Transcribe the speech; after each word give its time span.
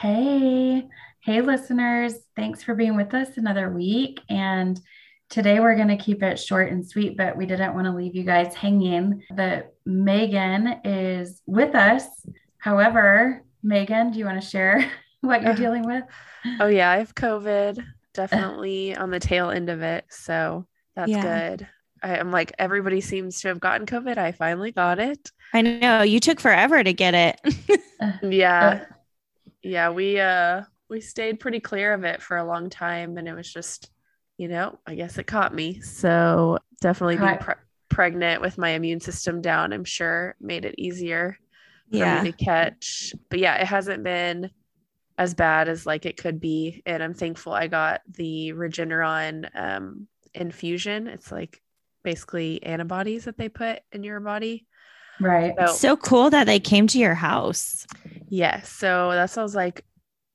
Hey, 0.00 0.88
hey, 1.22 1.42
listeners. 1.42 2.14
Thanks 2.34 2.62
for 2.62 2.74
being 2.74 2.96
with 2.96 3.12
us 3.12 3.36
another 3.36 3.68
week. 3.68 4.20
And 4.30 4.80
today 5.28 5.60
we're 5.60 5.76
going 5.76 5.88
to 5.88 5.98
keep 5.98 6.22
it 6.22 6.38
short 6.38 6.72
and 6.72 6.88
sweet, 6.88 7.18
but 7.18 7.36
we 7.36 7.44
didn't 7.44 7.74
want 7.74 7.84
to 7.84 7.92
leave 7.92 8.14
you 8.16 8.24
guys 8.24 8.54
hanging. 8.54 9.22
That 9.34 9.74
Megan 9.84 10.80
is 10.84 11.42
with 11.44 11.74
us. 11.74 12.06
However, 12.56 13.44
Megan, 13.62 14.12
do 14.12 14.18
you 14.18 14.24
want 14.24 14.40
to 14.40 14.48
share 14.48 14.90
what 15.20 15.42
you're 15.42 15.52
dealing 15.52 15.82
with? 15.84 16.04
Oh, 16.60 16.68
yeah. 16.68 16.90
I 16.90 16.96
have 16.96 17.14
COVID, 17.14 17.84
definitely 18.14 18.96
on 18.96 19.10
the 19.10 19.20
tail 19.20 19.50
end 19.50 19.68
of 19.68 19.82
it. 19.82 20.06
So 20.08 20.66
that's 20.96 21.10
Yeah. 21.10 21.50
good. 21.50 21.68
I, 22.02 22.16
I'm 22.16 22.30
like, 22.30 22.54
everybody 22.58 23.02
seems 23.02 23.42
to 23.42 23.48
have 23.48 23.60
gotten 23.60 23.84
COVID. 23.86 24.16
I 24.16 24.32
finally 24.32 24.72
got 24.72 24.98
it. 24.98 25.30
I 25.52 25.60
know 25.60 26.00
you 26.00 26.20
took 26.20 26.40
forever 26.40 26.82
to 26.82 26.92
get 26.94 27.12
it. 27.12 28.22
Yeah. 28.22 28.86
yeah. 29.62 29.90
We, 29.90 30.18
uh, 30.18 30.62
we 30.88 31.00
stayed 31.00 31.40
pretty 31.40 31.60
clear 31.60 31.92
of 31.92 32.04
it 32.04 32.22
for 32.22 32.36
a 32.36 32.44
long 32.44 32.70
time. 32.70 33.16
And 33.16 33.28
it 33.28 33.34
was 33.34 33.52
just, 33.52 33.90
you 34.38 34.48
know, 34.48 34.78
I 34.86 34.94
guess 34.94 35.18
it 35.18 35.26
caught 35.26 35.54
me. 35.54 35.80
So 35.80 36.58
definitely 36.80 37.16
being 37.16 37.38
pre- 37.38 37.54
pregnant 37.88 38.40
with 38.40 38.58
my 38.58 38.70
immune 38.70 39.00
system 39.00 39.40
down, 39.40 39.72
I'm 39.72 39.84
sure 39.84 40.34
made 40.40 40.64
it 40.64 40.74
easier 40.78 41.36
for 41.90 41.96
yeah. 41.96 42.22
me 42.22 42.32
to 42.32 42.36
catch. 42.36 43.14
But 43.28 43.38
yeah, 43.38 43.56
it 43.56 43.66
hasn't 43.66 44.02
been 44.02 44.50
as 45.18 45.34
bad 45.34 45.68
as 45.68 45.84
like 45.84 46.06
it 46.06 46.16
could 46.16 46.40
be. 46.40 46.82
And 46.86 47.02
I'm 47.02 47.14
thankful 47.14 47.52
I 47.52 47.66
got 47.66 48.00
the 48.08 48.52
Regeneron 48.54 49.50
um, 49.54 50.08
infusion. 50.34 51.06
It's 51.06 51.30
like 51.30 51.60
basically 52.02 52.62
antibodies 52.62 53.24
that 53.26 53.36
they 53.36 53.50
put 53.50 53.80
in 53.92 54.02
your 54.02 54.20
body. 54.20 54.66
Right. 55.20 55.54
So 55.58 55.66
So 55.66 55.96
cool 55.96 56.30
that 56.30 56.44
they 56.46 56.60
came 56.60 56.86
to 56.88 56.98
your 56.98 57.14
house. 57.14 57.86
yeah, 58.28 58.62
so 58.62 59.10
that's 59.12 59.36
I 59.36 59.42
was 59.42 59.54
like, 59.54 59.84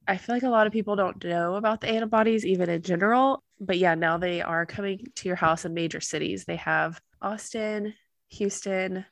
I 0.07 0.17
feel 0.17 0.35
like 0.35 0.43
a 0.43 0.49
lot 0.49 0.67
of 0.67 0.73
people 0.73 0.95
don't 0.95 1.23
know 1.23 1.55
about 1.55 1.81
the 1.81 1.87
antibodies 1.89 2.45
even 2.45 2.69
in 2.69 2.81
general. 2.81 3.43
But 3.59 3.77
yeah, 3.77 3.95
now 3.95 4.17
they 4.17 4.41
are 4.41 4.65
coming 4.65 5.07
to 5.15 5.27
your 5.27 5.37
house 5.37 5.65
in 5.65 5.73
major 5.73 6.01
cities. 6.01 6.45
They 6.45 6.57
have 6.57 7.01
Austin, 7.21 7.93
Houston, 8.29 9.05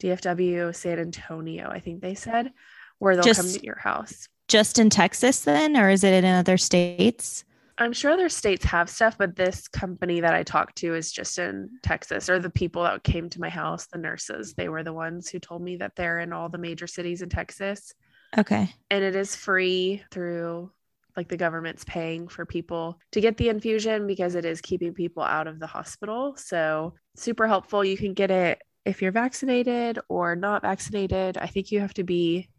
DFW, 0.00 0.74
San 0.74 0.98
Antonio, 0.98 1.68
I 1.70 1.80
think 1.80 2.00
they 2.00 2.14
said, 2.14 2.52
where 2.98 3.14
they'll 3.14 3.34
come 3.34 3.48
to 3.48 3.64
your 3.64 3.78
house. 3.78 4.26
Just 4.48 4.78
in 4.78 4.90
Texas, 4.90 5.40
then, 5.40 5.76
or 5.76 5.90
is 5.90 6.02
it 6.02 6.12
in 6.12 6.24
other 6.24 6.58
states? 6.58 7.44
I'm 7.80 7.94
sure 7.94 8.10
other 8.10 8.28
states 8.28 8.64
have 8.66 8.90
stuff, 8.90 9.16
but 9.16 9.36
this 9.36 9.66
company 9.66 10.20
that 10.20 10.34
I 10.34 10.42
talked 10.42 10.76
to 10.78 10.94
is 10.94 11.10
just 11.10 11.38
in 11.38 11.70
Texas, 11.82 12.28
or 12.28 12.38
the 12.38 12.50
people 12.50 12.82
that 12.82 13.02
came 13.02 13.30
to 13.30 13.40
my 13.40 13.48
house, 13.48 13.86
the 13.86 13.96
nurses, 13.96 14.52
they 14.52 14.68
were 14.68 14.82
the 14.82 14.92
ones 14.92 15.30
who 15.30 15.38
told 15.38 15.62
me 15.62 15.76
that 15.76 15.96
they're 15.96 16.20
in 16.20 16.34
all 16.34 16.50
the 16.50 16.58
major 16.58 16.86
cities 16.86 17.22
in 17.22 17.30
Texas. 17.30 17.94
Okay. 18.36 18.70
And 18.90 19.02
it 19.02 19.16
is 19.16 19.34
free 19.34 20.02
through 20.10 20.70
like 21.16 21.28
the 21.28 21.38
government's 21.38 21.84
paying 21.84 22.28
for 22.28 22.44
people 22.44 23.00
to 23.12 23.20
get 23.20 23.38
the 23.38 23.48
infusion 23.48 24.06
because 24.06 24.34
it 24.34 24.44
is 24.44 24.60
keeping 24.60 24.92
people 24.92 25.22
out 25.22 25.46
of 25.46 25.58
the 25.58 25.66
hospital. 25.66 26.36
So, 26.36 26.94
super 27.16 27.48
helpful. 27.48 27.82
You 27.82 27.96
can 27.96 28.12
get 28.12 28.30
it 28.30 28.60
if 28.84 29.00
you're 29.00 29.10
vaccinated 29.10 29.98
or 30.08 30.36
not 30.36 30.62
vaccinated. 30.62 31.38
I 31.38 31.46
think 31.46 31.72
you 31.72 31.80
have 31.80 31.94
to 31.94 32.04
be 32.04 32.50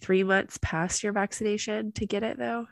three 0.00 0.24
months 0.24 0.58
past 0.60 1.04
your 1.04 1.12
vaccination 1.12 1.92
to 1.92 2.06
get 2.06 2.24
it, 2.24 2.36
though. 2.36 2.66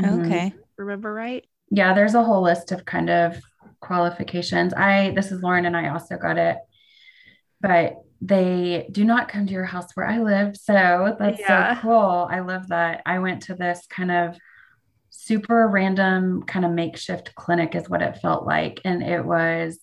Mhm. 0.00 0.24
Okay. 0.24 0.54
Remember 0.78 1.12
right? 1.12 1.44
Yeah, 1.70 1.92
there's 1.94 2.14
a 2.14 2.22
whole 2.22 2.42
list 2.42 2.72
of 2.72 2.84
kind 2.84 3.10
of 3.10 3.36
qualifications. 3.80 4.72
I 4.74 5.10
this 5.10 5.30
is 5.32 5.42
Lauren 5.42 5.66
and 5.66 5.76
I 5.76 5.88
also 5.88 6.16
got 6.16 6.38
it. 6.38 6.56
But 7.60 7.96
they 8.20 8.88
do 8.90 9.04
not 9.04 9.28
come 9.28 9.46
to 9.46 9.52
your 9.52 9.64
house 9.64 9.92
where 9.94 10.06
I 10.06 10.18
live. 10.20 10.56
So 10.56 11.16
that's 11.18 11.40
Yeah. 11.40 11.74
so 11.76 11.80
cool. 11.82 12.28
I 12.30 12.40
love 12.40 12.68
that. 12.68 13.02
I 13.06 13.18
went 13.18 13.42
to 13.44 13.54
this 13.54 13.86
kind 13.88 14.10
of 14.10 14.36
super 15.10 15.68
random 15.68 16.42
kind 16.42 16.64
of 16.64 16.70
makeshift 16.72 17.34
clinic 17.34 17.74
is 17.74 17.88
what 17.88 18.02
it 18.02 18.18
felt 18.18 18.46
like 18.46 18.80
and 18.84 19.02
it 19.02 19.24
was 19.24 19.78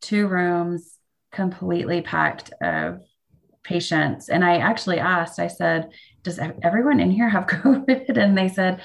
two 0.00 0.26
rooms 0.26 0.98
completely 1.30 2.02
packed 2.02 2.52
of 2.62 3.00
patients 3.62 4.28
and 4.28 4.44
I 4.44 4.56
actually 4.58 4.98
asked 4.98 5.38
I 5.38 5.46
said 5.46 5.90
does 6.22 6.40
everyone 6.62 7.00
in 7.00 7.10
here 7.10 7.28
have 7.28 7.46
covid 7.46 8.18
and 8.18 8.36
they 8.36 8.48
said 8.48 8.82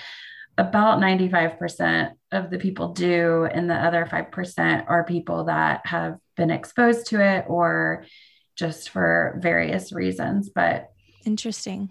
about 0.58 1.00
95% 1.00 2.12
of 2.32 2.50
the 2.50 2.58
people 2.58 2.94
do, 2.94 3.46
and 3.46 3.70
the 3.70 3.76
other 3.76 4.08
5% 4.12 4.86
are 4.88 5.04
people 5.04 5.46
that 5.46 5.86
have 5.86 6.18
been 6.36 6.50
exposed 6.50 7.08
to 7.08 7.22
it 7.22 7.46
or 7.48 8.06
just 8.56 8.90
for 8.90 9.38
various 9.42 9.92
reasons. 9.92 10.50
But 10.50 10.90
Interesting. 11.26 11.90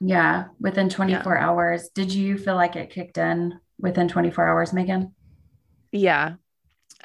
yeah, 0.00 0.44
within 0.60 0.88
24 0.88 1.36
hours, 1.38 1.90
did 1.94 2.12
you 2.12 2.38
feel 2.38 2.54
like 2.54 2.74
it 2.76 2.90
kicked 2.90 3.18
in 3.18 3.58
within 3.78 4.08
24 4.08 4.48
hours, 4.48 4.72
Megan? 4.72 5.14
Yeah. 5.92 6.34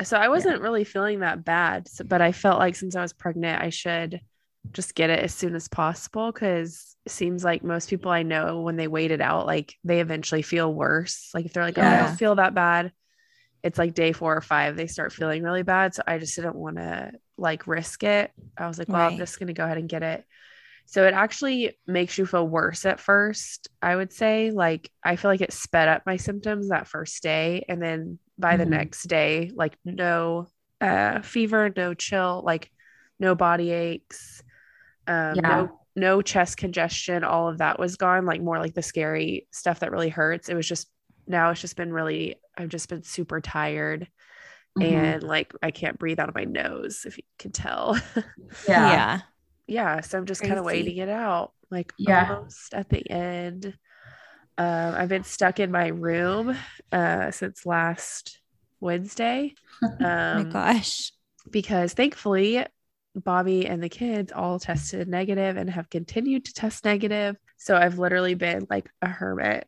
So 0.04 0.18
I 0.18 0.30
wasn't 0.30 0.62
really 0.62 0.86
feeling 0.86 1.20
that 1.20 1.44
bad, 1.44 1.90
but 2.06 2.22
I 2.22 2.32
felt 2.32 2.60
like 2.60 2.76
since 2.76 2.96
I 2.96 3.02
was 3.02 3.14
pregnant, 3.14 3.62
I 3.62 3.70
should 3.70 4.22
just 4.74 4.96
get 4.96 5.10
it 5.10 5.20
as 5.20 5.34
soon 5.34 5.56
as 5.56 5.68
possible 5.68 6.32
because 6.32 6.96
it 7.06 7.12
seems 7.12 7.44
like 7.44 7.64
most 7.64 7.90
people 7.90 8.12
I 8.12 8.24
know, 8.24 8.62
when 8.62 8.76
they 8.78 8.88
wait 8.88 9.12
it 9.12 9.22
out, 9.22 9.46
like 9.46 9.76
they 9.84 10.02
eventually 10.02 10.42
feel 10.44 10.74
worse. 10.74 11.30
Like 11.34 11.46
if 11.46 11.54
they're 11.54 11.64
like, 11.64 11.78
oh, 11.78 11.86
I 11.86 11.98
don't 11.98 12.16
feel 12.16 12.36
that 12.36 12.54
bad, 12.54 12.92
it's 13.64 13.80
like 13.80 13.94
day 13.94 14.12
four 14.14 14.36
or 14.36 14.42
five, 14.42 14.76
they 14.76 14.88
start 14.88 15.14
feeling 15.14 15.44
really 15.44 15.64
bad. 15.64 15.94
So 15.94 16.04
I 16.08 16.18
just 16.18 16.36
didn't 16.36 16.56
want 16.56 16.78
to 16.78 17.12
like 17.38 17.68
risk 17.68 18.04
it. 18.04 18.32
I 18.58 18.68
was 18.68 18.80
like, 18.80 18.92
well, 18.92 19.08
I'm 19.08 19.18
just 19.18 19.40
going 19.40 19.48
to 19.48 19.54
go 19.54 19.66
ahead 19.66 19.78
and 19.78 19.90
get 19.90 20.04
it. 20.04 20.26
So 20.86 21.06
it 21.08 21.14
actually 21.14 21.78
makes 21.88 22.18
you 22.18 22.26
feel 22.26 22.48
worse 22.48 22.86
at 22.86 23.00
first, 23.00 23.70
I 23.82 23.96
would 23.96 24.12
say. 24.12 24.52
Like 24.52 24.90
I 25.04 25.16
feel 25.16 25.32
like 25.32 25.42
it 25.42 25.54
sped 25.54 25.88
up 25.88 26.04
my 26.06 26.18
symptoms 26.18 26.70
that 26.70 26.88
first 26.88 27.24
day. 27.24 27.66
And 27.70 27.82
then 27.82 28.20
by 28.38 28.58
the 28.58 28.66
Mhm. 28.66 28.70
next 28.70 29.04
day, 29.04 29.52
like 29.56 29.78
no 29.86 30.48
uh 30.82 31.22
fever, 31.22 31.72
no 31.76 31.94
chill, 31.94 32.42
like 32.46 32.70
no 33.20 33.36
body 33.36 33.72
aches, 33.72 34.44
um, 35.08 35.36
Yeah. 35.36 35.48
no 35.48 35.80
no 35.96 36.22
chest 36.22 36.58
congestion, 36.58 37.24
all 37.24 37.50
of 37.50 37.58
that 37.60 37.80
was 37.80 37.98
gone, 37.98 38.26
like 38.26 38.42
more 38.42 38.60
like 38.60 38.74
the 38.74 38.82
scary 38.82 39.48
stuff 39.52 39.80
that 39.82 39.92
really 39.92 40.10
hurts. 40.10 40.50
It 40.50 40.56
was 40.56 40.68
just 40.68 40.90
now 41.28 41.52
it's 41.52 41.62
just 41.62 41.76
been 41.76 41.94
really 41.94 42.36
I've 42.58 42.70
just 42.70 42.90
been 42.90 43.04
super 43.04 43.42
tired 43.42 44.08
Mhm. 44.76 44.84
and 44.86 45.24
like 45.24 45.54
I 45.62 45.72
can't 45.72 46.00
breathe 46.00 46.20
out 46.20 46.30
of 46.30 46.36
my 46.36 46.46
nose 46.46 47.04
if 47.06 47.18
you 47.18 47.24
can 47.40 47.52
tell. 47.52 48.00
yeah. 48.68 48.88
Yeah. 48.88 49.22
yeah 49.68 50.02
so 50.02 50.18
i'm 50.18 50.26
just 50.26 50.44
kind 50.44 50.60
of 50.60 50.66
waiting 50.66 50.98
it 50.98 51.10
out 51.10 51.54
like 51.70 51.94
Yeah. 51.98 52.38
almost 52.38 52.74
at 52.74 52.90
the 52.90 53.10
end 53.10 53.68
um, 54.58 54.96
i've 54.96 55.10
been 55.10 55.24
stuck 55.24 55.60
in 55.60 55.72
my 55.72 55.88
room 55.88 56.56
uh, 56.92 57.32
since 57.32 57.66
last 57.66 58.40
wednesday 58.80 59.56
Oh 59.84 60.18
my 60.32 60.44
um, 60.44 60.46
gosh. 60.46 61.12
because 61.50 61.94
thankfully 61.94 62.66
bobby 63.16 63.68
and 63.68 63.84
the 63.84 63.90
kids 63.90 64.32
all 64.32 64.60
tested 64.60 65.08
negative 65.08 65.58
and 65.58 65.70
have 65.70 65.90
continued 65.90 66.46
to 66.46 66.54
test 66.54 66.86
negative 66.86 67.36
so 67.58 67.76
i've 67.76 68.00
literally 68.00 68.36
been 68.36 68.66
like 68.70 68.90
a 69.02 69.08
hermit 69.08 69.68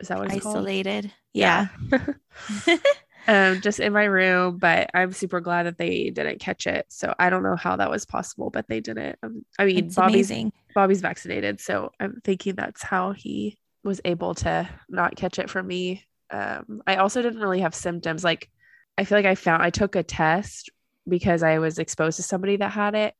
is 0.00 0.08
that 0.08 0.18
what 0.18 0.32
it's 0.32 0.42
called 0.42 0.56
Isolated. 0.56 1.12
Yeah. 1.32 1.68
um, 3.28 3.60
just 3.60 3.80
in 3.80 3.92
my 3.92 4.04
room, 4.04 4.58
but 4.58 4.90
I'm 4.94 5.12
super 5.12 5.40
glad 5.40 5.64
that 5.64 5.78
they 5.78 6.10
didn't 6.10 6.40
catch 6.40 6.66
it. 6.66 6.86
So 6.88 7.14
I 7.18 7.30
don't 7.30 7.42
know 7.42 7.56
how 7.56 7.76
that 7.76 7.90
was 7.90 8.04
possible, 8.04 8.50
but 8.50 8.66
they 8.68 8.80
didn't. 8.80 9.18
Um, 9.22 9.44
I 9.58 9.64
mean, 9.64 9.86
It's 9.86 9.96
Bobby's 9.96 10.30
amazing. 10.30 10.52
Bobby's 10.74 11.00
vaccinated, 11.00 11.60
so 11.60 11.92
I'm 12.00 12.20
thinking 12.24 12.54
that's 12.54 12.82
how 12.82 13.12
he 13.12 13.58
was 13.82 14.00
able 14.04 14.34
to 14.34 14.68
not 14.88 15.16
catch 15.16 15.38
it 15.38 15.50
from 15.50 15.66
me. 15.66 16.04
Um, 16.30 16.82
I 16.86 16.96
also 16.96 17.22
didn't 17.22 17.40
really 17.40 17.60
have 17.60 17.74
symptoms. 17.74 18.24
Like, 18.24 18.50
I 18.96 19.04
feel 19.04 19.18
like 19.18 19.26
I 19.26 19.34
found 19.34 19.62
I 19.62 19.70
took 19.70 19.96
a 19.96 20.02
test 20.02 20.70
because 21.08 21.42
I 21.42 21.58
was 21.58 21.78
exposed 21.78 22.16
to 22.16 22.22
somebody 22.22 22.56
that 22.56 22.70
had 22.72 22.94
it 22.94 23.14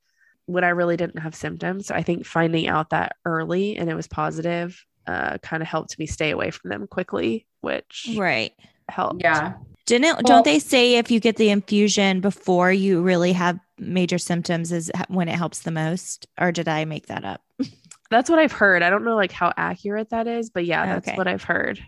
when 0.46 0.64
I 0.64 0.68
really 0.70 0.96
didn't 0.96 1.18
have 1.20 1.34
symptoms. 1.34 1.86
So 1.86 1.94
I 1.94 2.02
think 2.02 2.26
finding 2.26 2.68
out 2.68 2.90
that 2.90 3.16
early 3.24 3.76
and 3.76 3.88
it 3.90 3.94
was 3.94 4.06
positive 4.06 4.84
uh, 5.06 5.38
kind 5.38 5.62
of 5.62 5.68
helped 5.68 5.98
me 5.98 6.06
stay 6.06 6.30
away 6.30 6.50
from 6.50 6.70
them 6.70 6.86
quickly, 6.86 7.46
which 7.60 8.10
Right. 8.16 8.52
helped. 8.88 9.20
Yeah. 9.22 9.54
Didn't 9.86 10.04
Well- 10.14 10.22
don't 10.24 10.44
they 10.44 10.58
say 10.58 10.94
if 10.96 11.10
you 11.10 11.20
get 11.20 11.36
the 11.36 11.50
infusion 11.50 12.20
before 12.20 12.72
you 12.72 13.02
really 13.02 13.32
have 13.32 13.58
major 13.78 14.16
symptoms 14.18 14.72
is 14.72 14.90
when 15.08 15.28
it 15.28 15.34
helps 15.36 15.60
the 15.60 15.70
most? 15.70 16.26
Or 16.40 16.52
did 16.52 16.68
I 16.68 16.84
make 16.86 17.06
that 17.08 17.24
up? 17.24 17.42
That's 18.10 18.30
what 18.30 18.38
I've 18.38 18.52
heard. 18.52 18.82
I 18.82 18.88
don't 18.90 19.04
know 19.04 19.16
like 19.16 19.32
how 19.32 19.52
accurate 19.56 20.10
that 20.10 20.26
is, 20.26 20.48
but 20.48 20.64
yeah, 20.64 20.86
that's 20.86 21.08
Okay. 21.08 21.16
what 21.16 21.26
I've 21.26 21.42
heard. 21.42 21.80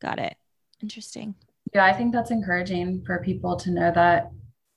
Got 0.00 0.18
it. 0.18 0.36
Interesting. 0.82 1.34
Yeah, 1.72 1.84
I 1.84 1.92
think 1.94 2.12
that's 2.12 2.30
encouraging 2.30 3.02
for 3.06 3.22
people 3.22 3.56
to 3.56 3.70
know 3.70 3.90
that 3.92 4.30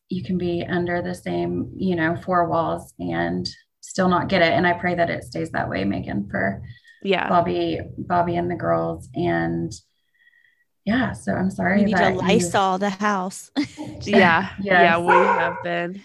you 0.10 0.24
can 0.24 0.38
be 0.38 0.64
under 0.68 1.02
the 1.02 1.16
same, 1.16 1.72
you 1.76 1.96
know, 1.96 2.16
four 2.16 2.48
walls 2.48 2.94
and 3.00 3.48
still 3.82 4.08
not 4.08 4.30
get 4.30 4.42
it. 4.42 4.54
And 4.54 4.66
I 4.68 4.74
pray 4.74 4.96
that 4.96 5.10
it 5.10 5.24
stays 5.24 5.50
that 5.52 5.70
way, 5.70 5.84
Megan, 5.84 6.28
for 6.30 6.62
Yeah. 7.04 7.28
Bobby, 7.30 7.80
Bobby 7.98 8.36
and 8.36 8.50
the 8.50 8.56
girls. 8.56 9.10
And 9.16 9.72
yeah, 10.86 11.14
so 11.14 11.34
I'm 11.34 11.50
sorry 11.50 11.80
We 11.80 11.86
need 11.86 11.92
to 11.96 11.98
that 11.98 12.14
you- 12.14 12.78
the 12.80 12.90
house. 12.90 13.52
Yeah. 14.06 14.50
Yeah, 14.62 15.00
we 15.00 15.14
have 15.14 15.64
been. 15.64 16.02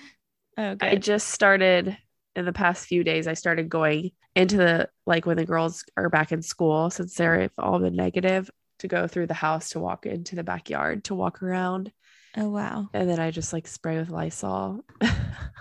okay. 0.58 0.90
I 0.90 0.96
just 0.96 1.28
started 1.28 1.96
in 2.36 2.44
the 2.44 2.52
past 2.52 2.86
few 2.86 3.04
days. 3.04 3.26
I 3.26 3.34
started 3.34 3.68
going 3.68 4.12
into 4.36 4.56
the 4.56 4.88
like 5.06 5.26
when 5.26 5.36
the 5.36 5.44
girls 5.44 5.84
are 5.96 6.08
back 6.08 6.32
in 6.32 6.40
school 6.40 6.88
since 6.88 7.14
they're 7.14 7.50
all 7.58 7.78
been 7.80 7.96
negative 7.96 8.48
to 8.78 8.88
go 8.88 9.06
through 9.06 9.26
the 9.26 9.34
house 9.34 9.70
to 9.70 9.80
walk 9.80 10.06
into 10.06 10.36
the 10.36 10.44
backyard 10.44 11.04
to 11.04 11.14
walk 11.14 11.42
around. 11.42 11.92
Oh 12.36 12.48
wow. 12.48 12.88
And 12.94 13.08
then 13.08 13.18
I 13.18 13.30
just 13.30 13.52
like 13.52 13.66
spray 13.66 13.98
with 13.98 14.10
Lysol, 14.10 14.84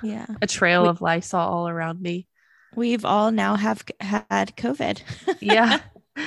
Yeah. 0.04 0.26
a 0.42 0.48
trail 0.48 0.84
We- 0.84 0.90
of 0.90 1.02
Lysol 1.02 1.40
all 1.40 1.68
around 1.70 2.02
me. 2.02 2.28
We've 2.76 3.04
all 3.06 3.32
now 3.32 3.56
have 3.56 3.84
had 4.00 4.56
COVID. 4.56 5.02
Yeah. 5.42 5.80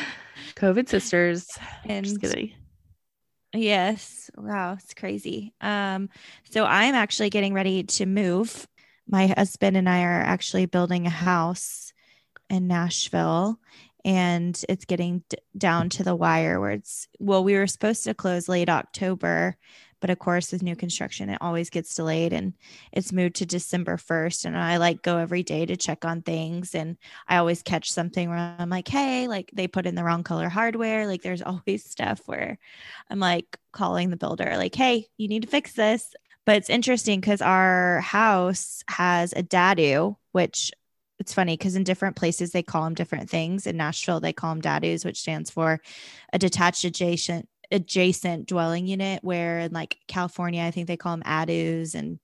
COVID 0.56 0.88
sisters. 0.88 1.46
and 1.84 2.04
Just 2.04 2.20
kidding. 2.20 2.52
Yes. 3.54 4.30
Wow. 4.36 4.72
It's 4.74 4.94
crazy. 4.94 5.54
Um, 5.60 6.08
so 6.50 6.64
I'm 6.64 6.94
actually 6.94 7.30
getting 7.30 7.54
ready 7.54 7.84
to 7.84 8.06
move. 8.06 8.66
My 9.08 9.26
husband 9.28 9.76
and 9.76 9.88
I 9.88 10.02
are 10.04 10.20
actually 10.22 10.66
building 10.66 11.06
a 11.06 11.10
house 11.10 11.92
in 12.48 12.66
Nashville 12.66 13.58
and 14.04 14.60
it's 14.68 14.84
getting 14.84 15.22
d- 15.28 15.36
down 15.56 15.90
to 15.90 16.02
the 16.02 16.14
wire 16.16 16.58
where 16.60 16.70
it's, 16.72 17.06
well, 17.20 17.44
we 17.44 17.54
were 17.54 17.66
supposed 17.66 18.04
to 18.04 18.14
close 18.14 18.48
late 18.48 18.68
October, 18.68 19.56
but 20.02 20.10
of 20.10 20.18
course, 20.18 20.50
with 20.50 20.64
new 20.64 20.74
construction, 20.74 21.30
it 21.30 21.38
always 21.40 21.70
gets 21.70 21.94
delayed 21.94 22.32
and 22.32 22.54
it's 22.90 23.12
moved 23.12 23.36
to 23.36 23.46
December 23.46 23.96
1st. 23.96 24.46
And 24.46 24.58
I 24.58 24.78
like 24.78 25.00
go 25.00 25.16
every 25.16 25.44
day 25.44 25.64
to 25.64 25.76
check 25.76 26.04
on 26.04 26.22
things. 26.22 26.74
And 26.74 26.96
I 27.28 27.36
always 27.36 27.62
catch 27.62 27.92
something 27.92 28.28
where 28.28 28.56
I'm 28.58 28.68
like, 28.68 28.88
hey, 28.88 29.28
like 29.28 29.52
they 29.54 29.68
put 29.68 29.86
in 29.86 29.94
the 29.94 30.02
wrong 30.02 30.24
color 30.24 30.48
hardware. 30.48 31.06
Like 31.06 31.22
there's 31.22 31.40
always 31.46 31.84
stuff 31.84 32.20
where 32.26 32.58
I'm 33.10 33.20
like 33.20 33.56
calling 33.70 34.10
the 34.10 34.16
builder, 34.16 34.56
like, 34.56 34.74
hey, 34.74 35.06
you 35.18 35.28
need 35.28 35.42
to 35.42 35.48
fix 35.48 35.72
this. 35.72 36.12
But 36.46 36.56
it's 36.56 36.70
interesting 36.70 37.20
because 37.20 37.40
our 37.40 38.00
house 38.00 38.82
has 38.88 39.32
a 39.32 39.44
dadu, 39.44 40.16
which 40.32 40.72
it's 41.20 41.32
funny 41.32 41.56
because 41.56 41.76
in 41.76 41.84
different 41.84 42.16
places 42.16 42.50
they 42.50 42.64
call 42.64 42.82
them 42.82 42.94
different 42.94 43.30
things. 43.30 43.68
In 43.68 43.76
Nashville, 43.76 44.18
they 44.18 44.32
call 44.32 44.52
them 44.52 44.62
dadus, 44.62 45.04
which 45.04 45.20
stands 45.20 45.48
for 45.48 45.80
a 46.32 46.38
detached 46.40 46.82
adjacent 46.82 47.48
adjacent 47.72 48.46
dwelling 48.46 48.86
unit. 48.86 49.22
Where 49.22 49.60
in 49.60 49.72
like 49.72 49.98
California, 50.08 50.62
I 50.62 50.70
think 50.70 50.86
they 50.86 50.96
call 50.96 51.16
them 51.16 51.24
adus, 51.26 51.94
and 51.94 52.18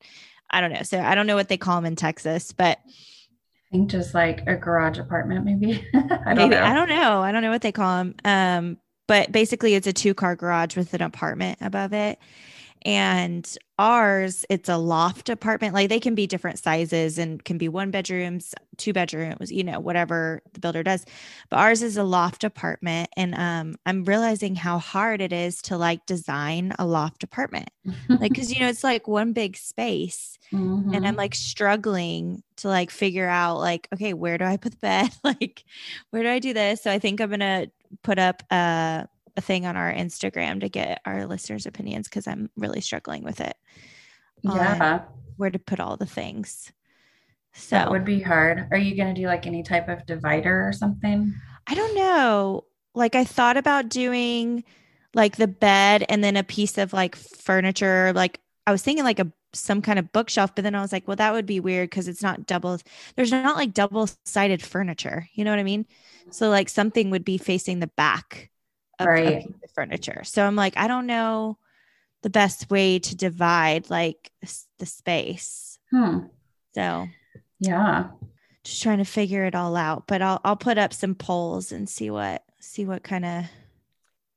I 0.50 0.60
don't 0.60 0.72
know. 0.72 0.82
So 0.82 1.00
I 1.00 1.14
don't 1.14 1.26
know 1.26 1.36
what 1.36 1.48
they 1.48 1.56
call 1.56 1.76
them 1.76 1.86
in 1.86 1.96
Texas, 1.96 2.52
but 2.52 2.78
I 2.78 3.70
think 3.72 3.90
just 3.90 4.14
like 4.14 4.46
a 4.46 4.56
garage 4.56 4.98
apartment, 4.98 5.44
maybe. 5.44 5.86
I 5.94 6.34
don't 6.34 6.36
maybe 6.36 6.48
know. 6.50 6.62
I 6.62 6.74
don't 6.74 6.88
know. 6.88 7.22
I 7.22 7.32
don't 7.32 7.42
know 7.42 7.50
what 7.50 7.62
they 7.62 7.72
call 7.72 7.98
them. 7.98 8.14
Um, 8.24 8.78
but 9.06 9.30
basically, 9.32 9.74
it's 9.74 9.86
a 9.86 9.92
two 9.92 10.14
car 10.14 10.36
garage 10.36 10.76
with 10.76 10.94
an 10.94 11.02
apartment 11.02 11.58
above 11.60 11.92
it. 11.92 12.18
And 12.84 13.56
ours, 13.78 14.44
it's 14.50 14.68
a 14.68 14.76
loft 14.76 15.28
apartment. 15.28 15.74
Like 15.74 15.88
they 15.88 16.00
can 16.00 16.14
be 16.14 16.26
different 16.26 16.58
sizes 16.58 17.18
and 17.18 17.44
can 17.44 17.58
be 17.58 17.68
one 17.68 17.90
bedrooms, 17.90 18.54
two 18.76 18.92
bedrooms, 18.92 19.50
you 19.52 19.64
know, 19.64 19.80
whatever 19.80 20.42
the 20.52 20.60
builder 20.60 20.82
does. 20.82 21.04
But 21.50 21.58
ours 21.58 21.82
is 21.82 21.96
a 21.96 22.04
loft 22.04 22.44
apartment. 22.44 23.08
And 23.16 23.34
um, 23.34 23.76
I'm 23.86 24.04
realizing 24.04 24.54
how 24.56 24.78
hard 24.78 25.20
it 25.20 25.32
is 25.32 25.62
to 25.62 25.76
like 25.76 26.06
design 26.06 26.72
a 26.78 26.86
loft 26.86 27.22
apartment. 27.22 27.70
Like, 28.20 28.34
cause 28.34 28.50
you 28.50 28.58
know, 28.60 28.68
it's 28.68 28.82
like 28.82 29.06
one 29.06 29.32
big 29.32 29.56
space 29.56 30.38
and 30.92 31.06
I'm 31.06 31.14
Mhm. 31.14 31.18
like 31.18 31.34
struggling 31.34 32.42
to 32.56 32.68
like 32.68 32.90
figure 32.90 33.28
out 33.28 33.58
like 33.58 33.88
okay 33.92 34.14
where 34.14 34.38
do 34.38 34.44
I 34.44 34.56
put 34.56 34.72
the 34.72 34.78
bed 34.78 35.10
like 35.24 35.64
where 36.10 36.22
do 36.22 36.28
I 36.28 36.38
do 36.38 36.52
this 36.54 36.82
so 36.82 36.90
I 36.90 36.98
think 36.98 37.20
I'm 37.20 37.30
gonna 37.30 37.66
put 38.02 38.18
up 38.18 38.42
a, 38.50 39.06
a 39.38 39.40
thing 39.40 39.64
on 39.64 39.76
our 39.76 39.92
Instagram 39.92 40.60
to 40.60 40.68
get 40.68 41.00
our 41.06 41.26
listeners 41.26 41.64
opinions 41.64 42.08
because 42.08 42.26
I'm 42.26 42.50
really 42.56 42.82
struggling 42.82 43.24
with 43.24 43.40
it 43.40 43.56
yeah, 44.42 45.02
where 45.36 45.50
to 45.50 45.58
put 45.58 45.80
all 45.80 45.96
the 45.96 46.06
things. 46.06 46.72
So 47.54 47.76
that 47.76 47.90
would 47.90 48.04
be 48.04 48.20
hard. 48.20 48.68
Are 48.70 48.78
you 48.78 48.96
going 48.96 49.14
to 49.14 49.20
do 49.20 49.26
like 49.26 49.46
any 49.46 49.62
type 49.62 49.88
of 49.88 50.06
divider 50.06 50.66
or 50.66 50.72
something? 50.72 51.34
I 51.66 51.74
don't 51.74 51.94
know. 51.94 52.64
Like 52.94 53.14
I 53.14 53.24
thought 53.24 53.56
about 53.56 53.88
doing 53.88 54.64
like 55.14 55.36
the 55.36 55.48
bed 55.48 56.04
and 56.08 56.22
then 56.22 56.36
a 56.36 56.44
piece 56.44 56.78
of 56.78 56.92
like 56.92 57.16
furniture. 57.16 58.12
Like 58.14 58.40
I 58.66 58.72
was 58.72 58.82
thinking 58.82 59.04
like 59.04 59.18
a 59.18 59.32
some 59.54 59.80
kind 59.80 59.98
of 59.98 60.12
bookshelf 60.12 60.54
but 60.54 60.62
then 60.62 60.74
I 60.74 60.82
was 60.82 60.92
like 60.92 61.08
well 61.08 61.16
that 61.16 61.32
would 61.32 61.46
be 61.46 61.58
weird 61.58 61.88
because 61.88 62.06
it's 62.06 62.22
not 62.22 62.44
double 62.44 62.78
there's 63.16 63.32
not 63.32 63.56
like 63.56 63.72
double 63.72 64.06
sided 64.26 64.60
furniture 64.60 65.26
you 65.32 65.42
know 65.42 65.50
what 65.50 65.58
I 65.58 65.64
mean? 65.64 65.86
So 66.30 66.50
like 66.50 66.68
something 66.68 67.08
would 67.08 67.24
be 67.24 67.38
facing 67.38 67.80
the 67.80 67.86
back 67.86 68.50
of, 68.98 69.06
of 69.44 69.60
the 69.62 69.68
furniture 69.74 70.22
so 70.24 70.44
I'm 70.44 70.56
like 70.56 70.76
I 70.76 70.88
don't 70.88 71.06
know 71.06 71.58
the 72.22 72.30
best 72.30 72.70
way 72.70 72.98
to 72.98 73.16
divide 73.16 73.90
like 73.90 74.30
the 74.78 74.86
space 74.86 75.78
Hmm. 75.90 76.26
so 76.74 77.08
Yeah. 77.60 78.08
just 78.64 78.82
trying 78.82 78.98
to 78.98 79.04
figure 79.04 79.44
it 79.44 79.54
all 79.54 79.76
out 79.76 80.06
but 80.06 80.20
I'll 80.22 80.40
I'll 80.44 80.56
put 80.56 80.78
up 80.78 80.92
some 80.92 81.14
polls 81.14 81.72
and 81.72 81.88
see 81.88 82.10
what 82.10 82.42
see 82.60 82.84
what 82.84 83.02
kind 83.02 83.24
of 83.24 83.44
Are 83.44 83.48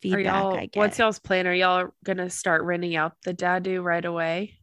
feedback 0.02 0.26
y'all 0.26 0.58
I 0.58 0.66
get 0.68 0.76
what's 0.78 1.00
y'all's 1.00 1.20
plan? 1.20 1.48
Are 1.48 1.54
y'all 1.54 1.90
gonna 2.04 2.30
start 2.30 2.64
renting 2.64 2.96
out 2.96 3.14
the 3.24 3.34
dadu 3.34 3.84
right 3.84 4.06
away? 4.06 4.61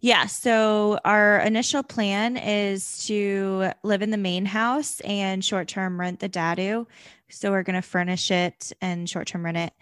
Yeah. 0.00 0.26
So 0.26 0.98
our 1.04 1.40
initial 1.40 1.82
plan 1.82 2.36
is 2.36 3.06
to 3.06 3.70
live 3.82 4.02
in 4.02 4.10
the 4.10 4.16
main 4.16 4.44
house 4.44 5.00
and 5.00 5.44
short 5.44 5.68
term 5.68 5.98
rent 5.98 6.20
the 6.20 6.28
dadu. 6.28 6.86
So 7.28 7.50
we're 7.50 7.62
going 7.62 7.80
to 7.80 7.82
furnish 7.82 8.30
it 8.30 8.72
and 8.80 9.08
short 9.08 9.26
term 9.26 9.44
rent 9.44 9.56
it. 9.56 9.72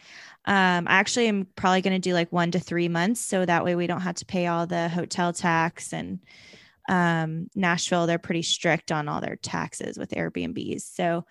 Um, 0.47 0.87
I 0.89 0.97
actually 0.97 1.29
am 1.29 1.47
probably 1.57 1.83
going 1.83 2.01
to 2.01 2.09
do 2.09 2.15
like 2.15 2.31
one 2.33 2.51
to 2.51 2.61
three 2.61 2.89
months. 2.89 3.21
So 3.21 3.45
that 3.45 3.65
way 3.65 3.75
we 3.75 3.87
don't 3.87 4.03
have 4.03 4.17
to 4.17 4.27
pay 4.27 4.47
all 4.47 4.67
the 4.67 4.89
hotel 4.89 5.33
tax 5.33 5.93
and 5.93 6.21
um, 6.89 7.49
Nashville, 7.55 8.07
they're 8.07 8.19
pretty 8.19 8.43
strict 8.43 8.93
on 8.93 9.09
all 9.09 9.21
their 9.21 9.37
taxes 9.37 9.97
with 9.97 10.11
Airbnbs. 10.11 10.83
So 10.83 11.25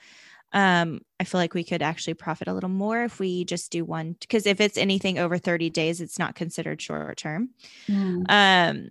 um, 0.54 1.02
I 1.20 1.24
feel 1.24 1.40
like 1.40 1.54
we 1.54 1.64
could 1.64 1.82
actually 1.82 2.14
profit 2.14 2.48
a 2.48 2.54
little 2.54 2.70
more 2.70 3.04
if 3.04 3.20
we 3.20 3.44
just 3.44 3.72
do 3.72 3.84
one, 3.84 4.16
because 4.20 4.46
if 4.46 4.62
it's 4.62 4.78
anything 4.78 5.18
over 5.18 5.38
30 5.38 5.70
days, 5.72 6.00
it's 6.00 6.20
not 6.20 6.36
considered 6.36 6.82
short 6.82 7.18
term. 7.18 7.50
Hmm. 7.88 8.24
Um, 8.30 8.90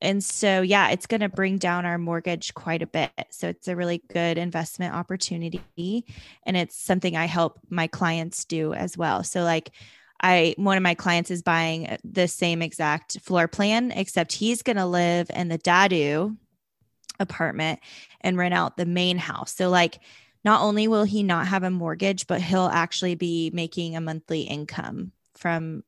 and 0.00 0.24
so, 0.24 0.62
yeah, 0.62 0.88
it's 0.88 1.06
going 1.06 1.20
to 1.20 1.28
bring 1.28 1.58
down 1.58 1.86
our 1.86 1.96
mortgage 1.96 2.54
quite 2.54 2.82
a 2.82 2.88
bit. 2.88 3.12
So 3.30 3.48
it's 3.48 3.68
a 3.68 3.76
really 3.76 4.02
good 4.12 4.36
investment 4.36 4.94
opportunity. 4.94 6.04
And 6.44 6.56
it's 6.56 6.76
something 6.76 7.16
I 7.16 7.26
help 7.26 7.60
my 7.70 7.86
clients 7.86 8.44
do 8.44 8.74
as 8.74 8.96
well. 8.96 9.22
So, 9.22 9.44
like, 9.44 9.70
I, 10.20 10.54
one 10.56 10.76
of 10.76 10.82
my 10.82 10.94
clients 10.94 11.30
is 11.30 11.42
buying 11.42 11.98
the 12.04 12.26
same 12.26 12.62
exact 12.62 13.20
floor 13.20 13.46
plan, 13.46 13.92
except 13.92 14.32
he's 14.32 14.62
going 14.62 14.76
to 14.76 14.86
live 14.86 15.30
in 15.34 15.48
the 15.48 15.58
Dadu 15.58 16.36
apartment 17.20 17.78
and 18.22 18.36
rent 18.36 18.54
out 18.54 18.76
the 18.76 18.86
main 18.86 19.18
house. 19.18 19.54
So, 19.54 19.68
like, 19.68 20.00
not 20.44 20.62
only 20.62 20.88
will 20.88 21.04
he 21.04 21.22
not 21.22 21.46
have 21.48 21.62
a 21.62 21.70
mortgage, 21.70 22.26
but 22.26 22.40
he'll 22.40 22.70
actually 22.72 23.14
be 23.14 23.50
making 23.52 23.96
a 23.96 24.00
monthly 24.00 24.42
income 24.42 25.12
from 25.36 25.84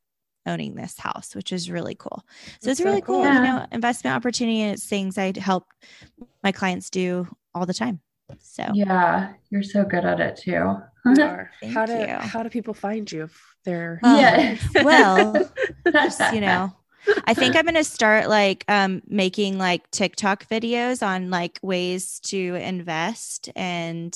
owning 0.47 0.75
this 0.75 0.99
house, 0.99 1.35
which 1.35 1.53
is 1.53 1.71
really 1.71 1.95
cool. 1.95 2.25
So 2.61 2.67
That's 2.67 2.67
it's 2.67 2.81
a 2.81 2.83
so 2.83 2.89
really 2.89 3.01
cool, 3.01 3.23
cool. 3.23 3.33
you 3.33 3.41
know, 3.41 3.67
investment 3.73 4.15
opportunity. 4.17 4.61
And 4.61 4.75
it's 4.75 4.87
things 4.87 5.17
I 5.19 5.33
help 5.39 5.67
my 6.43 6.53
clients 6.53 6.91
do 6.91 7.27
all 7.55 7.67
the 7.67 7.75
time. 7.75 8.01
So 8.41 8.65
Yeah. 8.75 9.33
You're 9.51 9.63
so 9.63 9.85
good 9.85 10.05
at 10.05 10.21
it 10.21 10.37
too. 10.37 10.77
How 11.05 11.85
do 11.87 11.93
you. 11.93 12.07
how 12.07 12.43
do 12.43 12.49
people 12.49 12.73
find 12.73 13.11
you 13.11 13.25
if 13.25 13.55
they're 13.65 14.01
Well, 14.03 14.21
yeah. 14.21 14.57
well, 14.83 15.51
just, 15.93 16.21
you 16.33 16.41
know, 16.41 16.73
I 17.27 17.35
think 17.35 17.57
I'm 17.57 17.65
going 17.65 17.75
to 17.75 17.85
start 17.85 18.29
like 18.29 18.65
um, 18.69 19.03
making 19.07 19.59
like 19.59 19.91
TikTok 19.91 20.47
videos 20.49 21.07
on 21.07 21.31
like 21.31 21.59
ways 21.63 22.21
to 22.25 22.55
invest 22.57 23.51
and 23.57 24.15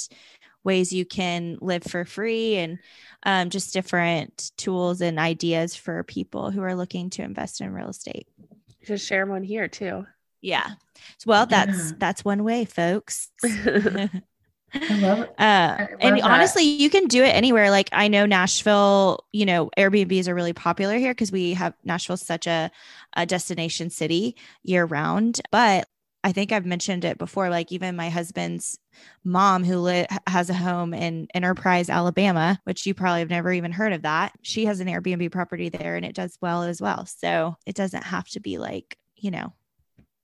ways 0.65 0.93
you 0.93 1.05
can 1.05 1.57
live 1.61 1.83
for 1.85 2.05
free 2.05 2.57
and 2.57 2.79
um, 3.25 3.51
just 3.51 3.73
different 3.73 4.51
tools 4.57 5.01
and 5.01 5.19
ideas 5.19 5.75
for 5.75 6.03
people 6.03 6.51
who 6.51 6.63
are 6.63 6.75
looking 6.75 7.11
to 7.11 7.23
invest 7.23 7.61
in 7.61 7.73
real 7.73 7.89
estate. 7.89 8.27
just 8.85 9.07
share 9.07 9.25
them 9.25 9.35
on 9.35 9.43
here 9.43 9.69
too. 9.69 10.07
Yeah. 10.41 10.71
Well, 11.27 11.47
that's 11.47 11.91
Yeah. 11.91 11.97
that's 11.99 12.25
one 12.25 12.45
way, 12.45 12.65
folks. 12.65 13.31
I 14.75 14.99
love 14.99 15.21
it. 15.21 15.35
Uh, 15.39 15.77
love 15.79 15.89
and 16.01 16.17
that. 16.17 16.25
honestly, 16.25 16.63
you 16.63 16.91
can 16.91 17.07
do 17.07 17.23
it 17.23 17.35
anywhere. 17.35 17.71
Like 17.71 17.89
I 17.93 18.09
know 18.09 18.27
Nashville, 18.27 19.25
you 19.33 19.47
know, 19.47 19.71
Airbnbs 19.77 20.29
are 20.29 20.35
really 20.35 20.53
popular 20.53 20.97
here 20.97 21.13
because 21.13 21.33
we 21.33 21.55
have 21.55 21.75
Nashville's 21.85 22.27
such 22.27 22.47
a, 22.47 22.71
a 23.17 23.27
destination 23.27 23.91
city 23.91 24.37
year 24.63 24.85
round. 24.85 25.41
But 25.51 25.89
I 26.25 26.33
think 26.33 26.53
I've 26.53 26.67
mentioned 26.67 27.05
it 27.05 27.17
before. 27.19 27.49
Like 27.49 27.73
even 27.73 27.97
my 27.97 28.11
husband's 28.11 28.79
mom, 29.25 29.65
who 29.65 29.79
li- 29.79 30.07
has 30.27 30.51
a 30.51 30.55
home 30.55 30.93
in 30.93 31.29
Enterprise, 31.33 31.89
Alabama, 31.89 32.61
which 32.65 32.85
you 32.87 32.95
probably 32.95 33.21
have 33.21 33.31
never 33.31 33.53
even 33.53 33.73
heard 33.73 33.93
of 33.93 34.03
that. 34.03 34.33
She 34.43 34.65
has 34.67 34.81
an 34.81 34.89
Airbnb 34.89 35.31
property 35.31 35.69
there, 35.69 35.97
and 35.97 36.05
it 36.05 36.15
does 36.15 36.37
well 36.41 36.65
as 36.65 36.83
well. 36.83 37.07
So 37.07 37.57
it 37.67 37.75
doesn't 37.75 38.05
have 38.05 38.29
to 38.31 38.41
be 38.41 38.59
like 38.59 38.99
you 39.21 39.31
know, 39.31 39.53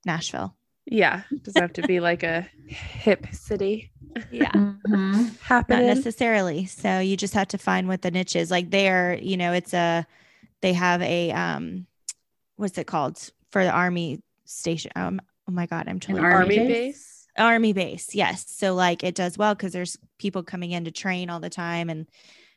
Nashville. 0.05 0.55
Yeah, 0.85 1.23
doesn't 1.43 1.61
have 1.61 1.73
to 1.73 1.83
be 1.83 1.99
like 1.99 2.23
a 2.23 2.47
hip 2.67 3.25
city. 3.31 3.91
Yeah, 4.31 4.51
Mhm. 4.51 5.37
not 5.69 5.83
necessarily. 5.83 6.65
So 6.65 6.99
you 6.99 7.17
just 7.17 7.33
have 7.33 7.47
to 7.49 7.57
find 7.57 7.87
what 7.87 8.01
the 8.01 8.11
niche 8.11 8.35
is. 8.35 8.51
Like 8.51 8.69
there, 8.71 9.17
you 9.19 9.37
know, 9.37 9.51
it's 9.53 9.73
a 9.73 10.05
they 10.61 10.73
have 10.73 11.01
a 11.01 11.31
um, 11.31 11.87
what's 12.55 12.77
it 12.77 12.87
called 12.87 13.17
for 13.51 13.63
the 13.63 13.71
army 13.71 14.21
station? 14.45 14.91
Um, 14.95 15.19
oh 15.49 15.51
my 15.51 15.65
god, 15.65 15.87
I'm 15.87 15.99
totally 15.99 16.21
army 16.23 16.35
Army 16.35 16.57
base? 16.59 16.67
base. 16.67 17.27
army 17.37 17.73
base 17.73 18.15
yes 18.15 18.45
so 18.47 18.73
like 18.73 19.03
it 19.03 19.13
does 19.13 19.37
well 19.37 19.53
because 19.53 19.73
there's 19.73 19.97
people 20.19 20.41
coming 20.41 20.71
in 20.71 20.85
to 20.85 20.91
train 20.91 21.29
all 21.29 21.41
the 21.41 21.49
time 21.49 21.89
and 21.89 22.07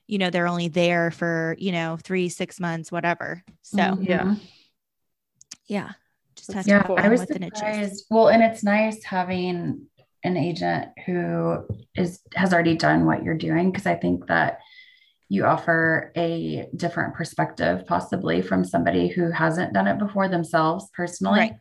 you 0.06 0.18
know 0.18 0.30
they're 0.30 0.46
only 0.46 0.68
there 0.68 1.10
for 1.10 1.56
you 1.58 1.72
know 1.72 1.98
three 2.00 2.28
six 2.28 2.60
months 2.60 2.92
whatever 2.92 3.42
so 3.62 3.76
Mhm. 3.78 4.06
Yeah. 4.08 4.34
yeah 5.66 5.88
just 5.88 5.90
have 5.90 6.07
That's 6.48 6.66
Yeah, 6.66 6.82
cool. 6.82 6.98
I 6.98 7.08
was 7.08 7.20
what 7.20 7.28
the 7.28 7.38
niche 7.38 7.52
is. 7.54 7.58
surprised. 7.58 8.04
Well, 8.10 8.28
and 8.28 8.42
it's 8.42 8.64
nice 8.64 9.04
having 9.04 9.86
an 10.24 10.36
agent 10.36 10.88
who 11.06 11.64
is 11.94 12.20
has 12.34 12.52
already 12.52 12.76
done 12.76 13.06
what 13.06 13.22
you're 13.22 13.36
doing 13.36 13.70
because 13.70 13.86
I 13.86 13.94
think 13.94 14.26
that 14.26 14.58
you 15.28 15.44
offer 15.44 16.10
a 16.16 16.68
different 16.74 17.14
perspective 17.14 17.86
possibly 17.86 18.40
from 18.42 18.64
somebody 18.64 19.08
who 19.08 19.30
hasn't 19.30 19.74
done 19.74 19.86
it 19.86 19.98
before 19.98 20.28
themselves 20.28 20.88
personally. 20.96 21.38
Right. 21.40 21.54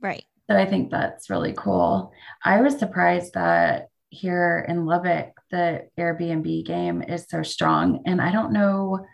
right 0.00 0.24
So 0.50 0.56
I 0.56 0.66
think 0.66 0.90
that's 0.90 1.30
really 1.30 1.54
cool. 1.56 2.12
I 2.44 2.60
was 2.60 2.78
surprised 2.78 3.34
that 3.34 3.88
here 4.10 4.66
in 4.68 4.84
Lubbock, 4.86 5.28
the 5.50 5.88
Airbnb 5.98 6.66
game 6.66 7.00
is 7.00 7.26
so 7.30 7.42
strong. 7.42 8.02
And 8.06 8.20
I 8.20 8.30
don't 8.32 8.52
know, 8.52 9.06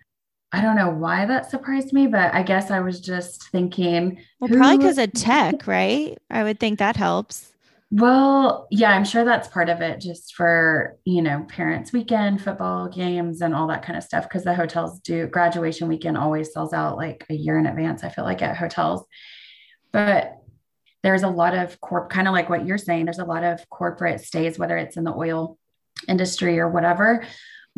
I 0.51 0.63
don't 0.63 0.77
know 0.77 0.91
why 0.91 1.27
that 1.27 1.51
surprised 1.51 1.93
me, 1.93 2.07
but 2.07 2.33
I 2.33 2.43
guess 2.43 2.71
I 2.71 2.81
was 2.81 3.01
just 3.01 3.51
thinking, 3.51 4.21
well 4.41 4.49
probably 4.49 4.79
because 4.79 4.99
of 4.99 5.13
tech 5.13 5.67
right 5.67 6.17
i 6.31 6.43
would 6.43 6.59
think 6.59 6.79
that 6.79 6.97
helps 6.97 7.53
well, 7.91 8.67
yeah, 8.71 8.91
I'm 8.91 9.05
sure 9.05 9.25
that's 9.25 9.49
part 9.49 9.71
of 9.71 9.81
it, 9.81 9.99
just 10.01 10.35
for, 10.35 10.99
you 11.07 11.23
know, 11.23 11.47
parents' 11.49 11.91
weekend, 11.91 12.43
football 12.43 12.87
games, 12.89 13.41
and 13.41 13.55
all 13.55 13.69
that 13.69 13.83
kind 13.83 13.97
of 13.97 14.05
stuff. 14.05 14.25
Because 14.25 14.45
the 14.45 14.55
hotels 14.55 15.01
do 15.01 15.27
graduation 15.27 15.89
weekend 15.89 16.19
always 16.19 16.53
sells 16.53 16.75
out 16.75 16.99
like 16.99 17.25
a 17.31 17.35
year 17.35 17.59
in 17.59 17.67
advance, 17.67 18.05
I 18.05 18.11
feel 18.11 18.25
like 18.25 18.43
at 18.43 18.59
hotels. 18.59 19.07
But 19.91 20.37
there's 21.03 21.23
a 21.23 21.29
lot 21.29 21.55
of 21.55 21.81
corp, 21.81 22.11
kind 22.11 22.29
of 22.29 22.35
like 22.35 22.51
what 22.51 22.67
you're 22.67 22.77
saying, 22.77 23.07
there's 23.07 23.21
a 23.21 23.25
lot 23.25 23.43
of 23.43 23.67
corporate 23.71 24.21
stays, 24.21 24.59
whether 24.59 24.77
it's 24.77 24.99
in 24.99 25.05
the 25.05 25.15
oil 25.15 25.57
industry 26.07 26.59
or 26.59 26.69
whatever, 26.69 27.25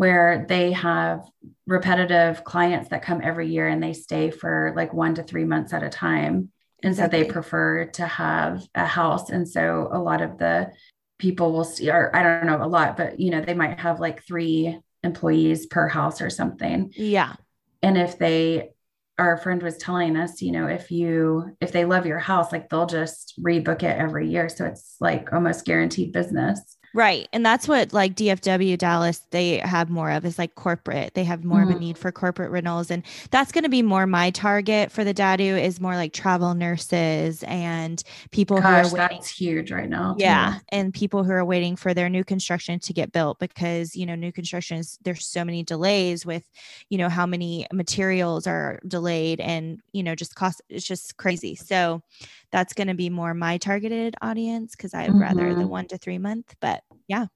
where 0.01 0.47
they 0.49 0.73
have 0.73 1.21
repetitive 1.67 2.43
clients 2.43 2.89
that 2.89 3.03
come 3.03 3.21
every 3.23 3.49
year 3.49 3.69
and 3.69 3.83
they 3.83 3.93
stay 3.93 4.31
for 4.31 4.73
like 4.75 4.95
one 4.95 5.15
to 5.15 5.23
three 5.23 5.45
months 5.45 5.75
at 5.75 5.83
a 5.83 5.91
time. 5.91 6.49
And 6.83 6.97
so 6.97 7.07
they 7.07 7.25
prefer 7.25 7.85
to 7.85 8.07
have 8.07 8.67
a 8.75 8.87
house. 8.87 9.29
And 9.29 9.47
so 9.47 9.91
a 9.93 9.99
lot 9.99 10.23
of 10.23 10.39
the 10.39 10.73
people 11.19 11.53
will 11.53 11.65
see, 11.65 11.91
or 11.91 12.17
I 12.17 12.23
don't 12.23 12.47
know, 12.47 12.65
a 12.65 12.67
lot, 12.67 12.97
but 12.97 13.21
you 13.21 13.31
know, 13.31 13.43
they 13.43 13.53
might 13.53 13.79
have 13.79 14.01
like 14.01 14.25
three 14.25 14.81
employees 15.03 15.67
per 15.67 15.87
house 15.87 16.23
or 16.23 16.31
something. 16.31 16.95
yeah 16.97 17.35
And 17.83 17.99
if 17.99 18.19
they, 18.19 18.71
our 19.19 19.37
friend 19.37 19.63
was 19.63 19.77
telling 19.77 20.17
us, 20.17 20.41
you 20.41 20.53
know, 20.53 20.67
if 20.67 20.91
you, 20.91 21.55
if 21.61 21.73
they 21.73 21.85
love 21.85 22.07
your 22.07 22.21
house, 22.21 22.53
like 22.53 22.71
they'll 22.71 22.87
just 22.87 23.39
rebook 23.39 23.83
it 23.83 23.99
every 23.99 24.31
year. 24.31 24.49
So 24.49 24.65
it's 24.65 24.97
like 24.99 25.31
almost 25.35 25.67
guaranteed 25.67 26.15
business. 26.15 26.79
Right. 26.93 27.29
And 27.33 27.47
that's 27.47 27.69
what 27.69 27.93
like 27.93 28.17
DFW 28.17 28.77
Dallas, 28.77 29.19
they 29.31 29.59
have 29.59 29.91
more 29.91 30.11
of 30.11 30.25
is 30.25 30.39
like 30.39 30.57
corporate. 30.57 31.15
They 31.15 31.23
have 31.25 31.45
more 31.45 31.63
of 31.63 31.71
a 31.71 31.75
Mhm. 31.75 31.79
need 31.79 31.99
for 31.99 32.11
corporate 32.11 32.51
rentals. 32.51 32.91
And 32.91 33.05
that's 33.31 33.53
going 33.53 33.63
to 33.63 33.71
be 33.71 33.83
more 33.83 34.07
my 34.07 34.31
target 34.31 34.91
for 34.91 35.05
the 35.05 35.15
Dadu 35.15 35.61
is 35.63 35.81
more 35.81 35.95
like 35.95 36.13
travel 36.13 36.53
nurses 36.55 37.45
and 37.45 38.03
people 38.33 38.61
Gosh, 38.61 38.65
who 38.65 38.75
are 38.75 38.89
waiting. 38.89 39.19
that's 39.19 39.29
huge 39.31 39.71
right 39.71 39.89
now. 39.89 40.17
Yeah. 40.19 40.59
And 40.71 40.93
people 40.93 41.23
who 41.23 41.31
are 41.33 41.45
waiting 41.45 41.77
for 41.77 41.95
their 41.95 42.09
new 42.09 42.25
construction 42.25 42.81
to 42.81 42.93
get 42.93 43.13
built 43.13 43.39
because, 43.39 43.95
you 43.95 44.05
know, 44.05 44.17
new 44.17 44.33
construction 44.33 44.79
is 44.79 44.99
there's 45.05 45.25
so 45.27 45.45
many 45.45 45.63
delays 45.63 46.27
with, 46.27 46.43
you 46.89 46.99
know, 46.99 47.09
how 47.09 47.25
many 47.27 47.67
materials 47.73 48.49
are 48.49 48.81
delayed 48.89 49.41
and, 49.41 49.81
you 49.93 50.03
know, 50.03 50.17
just 50.17 50.35
cost 50.35 50.61
it's 50.69 50.87
just 50.87 51.17
crazy. 51.17 51.55
So 51.55 52.03
that's 52.53 52.73
going 52.73 52.89
to 52.89 52.95
be 52.95 53.11
more 53.11 53.35
my 53.35 53.59
targeted 53.59 54.17
audience 54.21 54.75
because 54.77 54.95
I'd 54.95 55.15
rather 55.15 55.55
the 55.55 55.63
Mhm. 55.63 55.69
one 55.69 55.87
to 55.89 55.99
three 55.99 56.19
month. 56.19 56.55
But 56.61 56.83
yeah. 57.09 57.27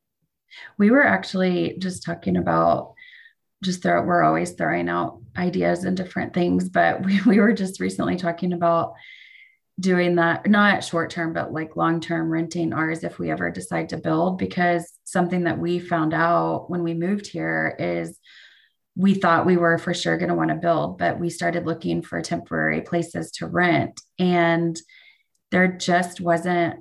We 0.78 0.90
were 0.90 1.04
actually 1.04 1.76
just 1.78 2.04
talking 2.04 2.36
about 2.36 2.94
just 3.62 3.82
throw 3.82 4.02
we're 4.02 4.22
always 4.22 4.52
throwing 4.52 4.88
out 4.88 5.20
ideas 5.36 5.84
and 5.84 5.96
different 5.96 6.34
things, 6.34 6.68
but 6.68 7.02
we, 7.04 7.20
we 7.22 7.40
were 7.40 7.52
just 7.52 7.80
recently 7.80 8.16
talking 8.16 8.52
about 8.52 8.94
doing 9.80 10.16
that, 10.16 10.46
not 10.48 10.84
short 10.84 11.10
term, 11.10 11.32
but 11.32 11.52
like 11.52 11.74
long 11.76 12.00
term 12.00 12.28
renting 12.30 12.72
ours 12.72 13.02
if 13.02 13.18
we 13.18 13.30
ever 13.30 13.50
decide 13.50 13.88
to 13.88 13.96
build. 13.96 14.38
Because 14.38 14.92
something 15.04 15.44
that 15.44 15.58
we 15.58 15.78
found 15.78 16.14
out 16.14 16.70
when 16.70 16.82
we 16.82 16.94
moved 16.94 17.26
here 17.26 17.74
is 17.78 18.18
we 18.96 19.14
thought 19.14 19.46
we 19.46 19.56
were 19.56 19.76
for 19.78 19.92
sure 19.92 20.16
going 20.18 20.28
to 20.28 20.36
want 20.36 20.50
to 20.50 20.56
build, 20.56 20.98
but 20.98 21.18
we 21.18 21.28
started 21.30 21.66
looking 21.66 22.02
for 22.02 22.20
temporary 22.22 22.80
places 22.82 23.32
to 23.32 23.46
rent. 23.46 24.00
And 24.20 24.80
there 25.54 25.68
just 25.68 26.20
wasn't 26.20 26.80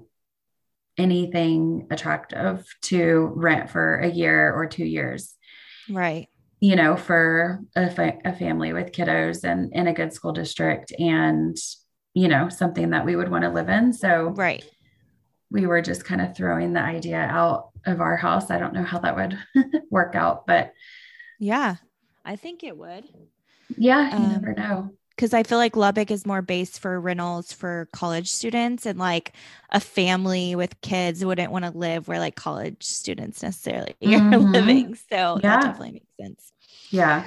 anything 0.97 1.85
attractive 1.91 2.65
to 2.81 3.31
rent 3.35 3.69
for 3.69 3.97
a 3.99 4.09
year 4.09 4.51
or 4.51 4.65
two 4.67 4.85
years 4.85 5.35
Right. 5.89 6.27
you 6.59 6.75
know 6.75 6.95
for 6.95 7.59
a, 7.75 7.89
fa- 7.89 8.17
a 8.25 8.33
family 8.35 8.73
with 8.73 8.91
kiddos 8.91 9.43
and 9.43 9.71
in 9.73 9.85
a 9.87 9.93
good 9.93 10.11
school 10.13 10.31
district 10.31 10.91
and 10.97 11.55
you 12.15 12.27
know 12.27 12.49
something 12.49 12.89
that 12.91 13.05
we 13.05 13.15
would 13.15 13.29
want 13.29 13.43
to 13.43 13.49
live 13.49 13.69
in 13.69 13.93
so 13.93 14.29
Right. 14.29 14.63
we 15.51 15.65
were 15.67 15.81
just 15.81 16.03
kind 16.05 16.21
of 16.21 16.35
throwing 16.35 16.73
the 16.73 16.79
idea 16.81 17.17
out 17.19 17.69
of 17.85 18.01
our 18.01 18.17
house 18.17 18.49
i 18.49 18.57
don't 18.57 18.73
know 18.73 18.83
how 18.83 18.99
that 18.99 19.15
would 19.15 19.37
work 19.91 20.15
out 20.15 20.47
but 20.47 20.73
Yeah. 21.39 21.75
I 22.25 22.37
think 22.37 22.63
it 22.63 22.77
would. 22.77 23.03
yeah 23.77 24.09
you 24.17 24.23
Um, 24.25 24.31
never 24.31 24.53
know 24.53 24.91
because 25.15 25.33
I 25.33 25.43
feel 25.43 25.57
like 25.57 25.75
Lubbock 25.75 26.09
is 26.11 26.25
more 26.25 26.41
based 26.41 26.79
for 26.79 26.99
rentals 26.99 27.51
for 27.53 27.87
college 27.93 28.29
students, 28.31 28.85
and 28.85 28.97
like 28.99 29.33
a 29.71 29.79
family 29.79 30.55
with 30.55 30.79
kids 30.81 31.23
wouldn't 31.23 31.51
want 31.51 31.65
to 31.65 31.71
live 31.71 32.07
where 32.07 32.19
like 32.19 32.35
college 32.35 32.83
students 32.83 33.43
necessarily 33.43 33.93
are 34.03 34.07
Mhm. 34.19 34.53
living. 34.53 34.95
So 34.95 35.39
Yeah. 35.43 35.57
that 35.57 35.61
definitely 35.61 35.91
makes 35.93 36.11
sense. 36.19 36.51
yeah 36.91 37.25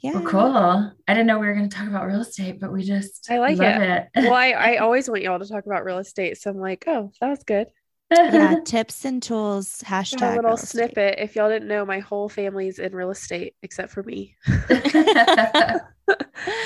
Yeah. 0.00 0.12
well 0.14 0.22
cool 0.22 0.92
i 1.08 1.12
didn't 1.14 1.26
know 1.26 1.38
we 1.40 1.46
were 1.48 1.54
going 1.54 1.68
to 1.68 1.76
talk 1.76 1.88
about 1.88 2.06
real 2.06 2.20
estate 2.20 2.60
but 2.60 2.72
we 2.72 2.82
just 2.84 3.28
I 3.30 3.38
like 3.38 3.58
love 3.58 3.66
it. 3.82 4.08
it, 4.14 4.24
well, 4.24 4.32
I, 4.34 4.50
I 4.52 4.76
always 4.84 5.08
want 5.10 5.22
y'all 5.22 5.38
to 5.40 5.46
talk 5.48 5.66
about 5.66 5.84
real 5.84 5.98
estate. 5.98 6.38
So 6.38 6.50
I'm 6.50 6.58
like, 6.58 6.84
oh, 6.86 7.10
that 7.20 7.28
was 7.30 7.42
good. 7.44 7.66
Yeah. 8.10 8.54
Tips 8.64 9.04
and 9.04 9.22
tools. 9.22 9.82
Hashtag 9.84 10.22
a 10.22 10.36
little 10.36 10.50
real 10.50 10.54
estate. 10.54 10.68
snippet. 10.94 11.18
If 11.18 11.36
y'all 11.36 11.50
didn't 11.50 11.68
know, 11.68 11.84
my 11.84 11.98
whole 11.98 12.28
family's 12.28 12.78
in 12.78 12.94
real 12.94 13.10
estate 13.10 13.54
except 13.62 13.90
for 13.92 14.02
me. 14.02 14.36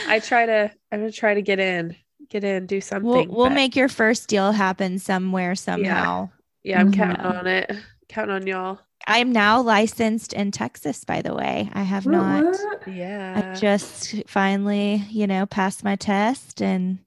I 0.08 0.18
try 0.20 0.46
to, 0.46 0.70
I'm 0.90 1.00
gonna 1.00 1.12
try 1.12 1.34
to 1.34 1.42
get 1.42 1.58
in, 1.58 1.96
get 2.28 2.44
in, 2.44 2.66
do 2.66 2.80
something. 2.80 3.08
We'll 3.10 3.26
we'll 3.26 3.46
but 3.48 3.54
make 3.54 3.76
your 3.76 3.88
first 3.88 4.28
deal 4.28 4.52
happen 4.52 4.98
somewhere 4.98 5.54
somehow. 5.54 6.30
yeah, 6.62 6.80
I'm 6.80 6.92
counting 6.92 7.24
Mhm. 7.24 7.38
on 7.38 7.46
it. 7.46 7.72
Counting 8.08 8.34
on 8.34 8.46
y'all. 8.46 8.78
I'm 9.06 9.32
now 9.32 9.60
licensed 9.60 10.32
in 10.32 10.52
Texas, 10.52 11.02
by 11.04 11.22
the 11.22 11.34
way. 11.34 11.68
I 11.72 11.82
have 11.82 12.06
Woot 12.06 12.12
not. 12.12 12.56
Yeah. 12.86 13.52
I 13.54 13.58
just 13.58 14.22
finally, 14.28 15.02
you 15.10 15.26
know, 15.26 15.44
passed 15.46 15.82
my 15.82 15.96
test 15.96 16.62
and 16.62 16.98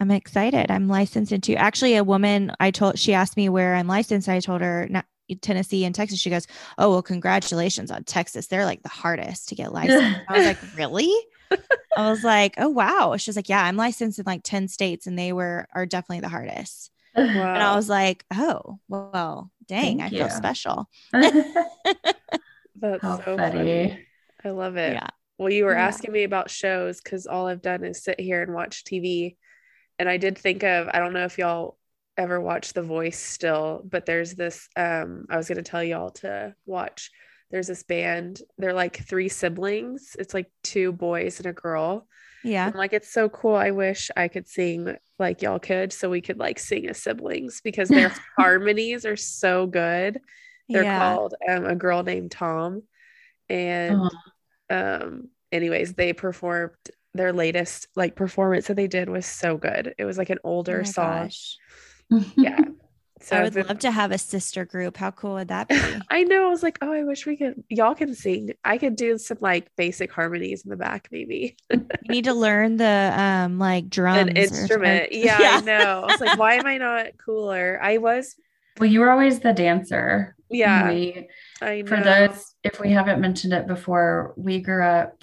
I'm 0.00 0.10
excited. 0.10 0.70
I'm 0.70 0.88
licensed 0.88 1.32
into 1.32 1.54
actually 1.54 1.94
a 1.96 2.04
woman 2.04 2.52
I 2.60 2.72
told 2.72 2.98
she 2.98 3.14
asked 3.14 3.36
me 3.36 3.48
where 3.48 3.74
I'm 3.76 3.86
licensed. 3.86 4.28
I 4.28 4.40
told 4.40 4.60
her 4.60 4.86
"Na- 4.90 5.02
Tennessee 5.36 5.84
and 5.84 5.94
Texas. 5.94 6.18
She 6.20 6.30
goes, 6.30 6.46
Oh, 6.78 6.90
well, 6.90 7.02
congratulations 7.02 7.90
on 7.90 8.04
Texas. 8.04 8.46
They're 8.46 8.64
like 8.64 8.82
the 8.82 8.88
hardest 8.88 9.48
to 9.48 9.54
get 9.54 9.72
licensed. 9.72 10.20
I 10.28 10.34
was 10.34 10.44
like, 10.44 10.58
Really? 10.72 11.12
I 11.96 12.10
was 12.10 12.24
like, 12.24 12.54
Oh 12.58 12.68
wow. 12.70 13.16
She's 13.18 13.36
like, 13.36 13.48
Yeah, 13.48 13.64
I'm 13.64 13.76
licensed 13.76 14.18
in 14.18 14.24
like 14.26 14.42
10 14.44 14.68
states 14.68 15.06
and 15.06 15.18
they 15.18 15.32
were 15.32 15.66
are 15.74 15.86
definitely 15.86 16.20
the 16.20 16.28
hardest. 16.28 16.90
wow. 17.14 17.54
And 17.54 17.62
I 17.62 17.76
was 17.76 17.88
like, 17.88 18.24
Oh, 18.34 18.78
well, 18.88 19.50
dang, 19.66 19.98
Thank 19.98 20.02
I 20.02 20.08
feel 20.10 20.28
special. 20.30 20.88
That's 22.74 23.02
How 23.02 23.16
so 23.16 23.36
funny. 23.36 23.58
funny. 23.58 24.06
I 24.44 24.50
love 24.50 24.76
it. 24.76 24.92
Yeah. 24.94 25.08
Well, 25.38 25.50
you 25.52 25.64
were 25.64 25.74
Yeah. 25.74 25.86
asking 25.86 26.12
me 26.12 26.24
about 26.24 26.50
shows 26.50 27.00
because 27.00 27.26
all 27.26 27.46
I've 27.46 27.62
done 27.62 27.84
is 27.84 28.02
sit 28.02 28.18
here 28.20 28.42
and 28.42 28.54
watch 28.54 28.84
TV. 28.84 29.36
And 29.98 30.08
I 30.08 30.16
did 30.16 30.38
think 30.38 30.62
of, 30.64 30.88
I 30.92 30.98
don't 30.98 31.12
know 31.12 31.24
if 31.24 31.38
y'all 31.38 31.76
ever 32.16 32.40
watch 32.40 32.72
The 32.72 32.82
Voice 32.82 33.18
still, 33.18 33.82
but 33.88 34.06
there's 34.06 34.34
this, 34.34 34.68
um, 34.76 35.26
I 35.30 35.36
was 35.36 35.48
going 35.48 35.56
to 35.56 35.68
tell 35.68 35.82
y'all 35.82 36.10
to 36.10 36.54
watch 36.66 37.10
there's 37.50 37.66
this 37.66 37.82
band. 37.82 38.40
They're 38.58 38.72
like 38.72 39.06
three 39.06 39.28
siblings. 39.28 40.16
It's 40.18 40.34
like 40.34 40.50
two 40.62 40.92
boys 40.92 41.38
and 41.38 41.46
a 41.46 41.52
girl. 41.52 42.06
Yeah. 42.42 42.66
I'm 42.66 42.72
like, 42.76 42.92
it's 42.92 43.12
so 43.12 43.28
cool. 43.28 43.54
I 43.54 43.70
wish 43.70 44.10
I 44.16 44.28
could 44.28 44.48
sing 44.48 44.96
like 45.18 45.42
y'all 45.42 45.58
could, 45.58 45.92
so 45.92 46.10
we 46.10 46.20
could 46.20 46.38
like 46.38 46.58
sing 46.58 46.88
as 46.88 47.00
siblings 47.00 47.60
because 47.62 47.88
their 47.88 48.12
harmonies 48.38 49.04
are 49.04 49.16
so 49.16 49.66
good. 49.66 50.18
They're 50.68 50.82
yeah. 50.82 51.14
called 51.14 51.34
um, 51.48 51.66
a 51.66 51.76
girl 51.76 52.02
named 52.02 52.30
Tom, 52.30 52.82
and 53.48 54.00
um, 54.70 55.28
anyways, 55.52 55.92
they 55.92 56.12
performed 56.14 56.72
their 57.14 57.32
latest 57.32 57.88
like 57.94 58.16
performance 58.16 58.68
that 58.68 58.76
they 58.76 58.88
did 58.88 59.08
was 59.08 59.26
so 59.26 59.56
good. 59.56 59.94
It 59.98 60.04
was 60.04 60.18
like 60.18 60.30
an 60.30 60.38
Oh 60.44 60.50
older 60.50 60.78
my 60.78 60.84
song. 60.84 61.22
gosh. 61.24 61.58
Yeah. 62.36 62.58
So 63.24 63.36
I 63.36 63.44
would 63.44 63.54
been- 63.54 63.68
love 63.68 63.78
to 63.78 63.92
have 63.92 64.10
a 64.10 64.18
sister 64.18 64.64
group. 64.64 64.96
How 64.96 65.12
cool 65.12 65.34
would 65.34 65.46
that 65.46 65.68
be? 65.68 65.80
I 66.10 66.24
know. 66.24 66.46
I 66.46 66.48
was 66.50 66.64
like, 66.64 66.76
oh, 66.82 66.90
I 66.92 67.04
wish 67.04 67.24
we 67.24 67.36
could. 67.36 67.62
Y'all 67.68 67.94
can 67.94 68.16
sing. 68.16 68.54
I 68.64 68.78
could 68.78 68.96
do 68.96 69.16
some 69.16 69.38
like 69.40 69.70
basic 69.76 70.10
harmonies 70.10 70.64
in 70.64 70.70
the 70.70 70.76
back, 70.76 71.06
maybe 71.12 71.56
you 71.70 71.86
need 72.08 72.24
to 72.24 72.34
learn 72.34 72.78
the 72.78 73.14
um 73.16 73.60
like 73.60 73.88
drums. 73.88 74.28
an 74.28 74.36
instrument. 74.36 75.02
something. 75.04 75.22
Yeah, 75.24 75.38
I 75.40 75.60
know. 75.60 76.00
I 76.02 76.06
was 76.06 76.20
like, 76.20 76.36
why 76.36 76.54
am 76.54 76.66
I 76.66 76.78
not 76.78 77.16
cooler? 77.16 77.78
I 77.80 77.98
was. 77.98 78.34
Well, 78.80 78.90
you 78.90 78.98
were 78.98 79.10
always 79.12 79.38
the 79.38 79.52
dancer. 79.52 80.34
Yeah, 80.50 80.88
We, 80.88 81.28
I 81.60 81.82
know. 81.82 81.86
for 81.86 82.00
those, 82.02 82.54
if 82.64 82.80
we 82.80 82.90
haven't 82.90 83.20
mentioned 83.20 83.52
it 83.52 83.68
before, 83.68 84.34
we 84.36 84.58
grew 84.58 84.84
up. 84.84 85.22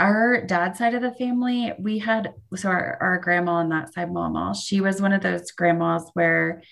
Our 0.00 0.46
dad's 0.46 0.78
side 0.78 0.94
of 0.94 1.02
the 1.02 1.12
family, 1.12 1.74
we 1.78 1.98
had 1.98 2.32
so 2.56 2.70
our, 2.70 2.96
our 3.00 3.18
grandma 3.18 3.52
on 3.52 3.68
that 3.68 3.92
side, 3.92 4.10
mama, 4.10 4.54
she 4.54 4.80
was 4.80 5.00
one 5.00 5.12
of 5.12 5.22
those 5.22 5.50
grandmas 5.50 6.10
where 6.14 6.62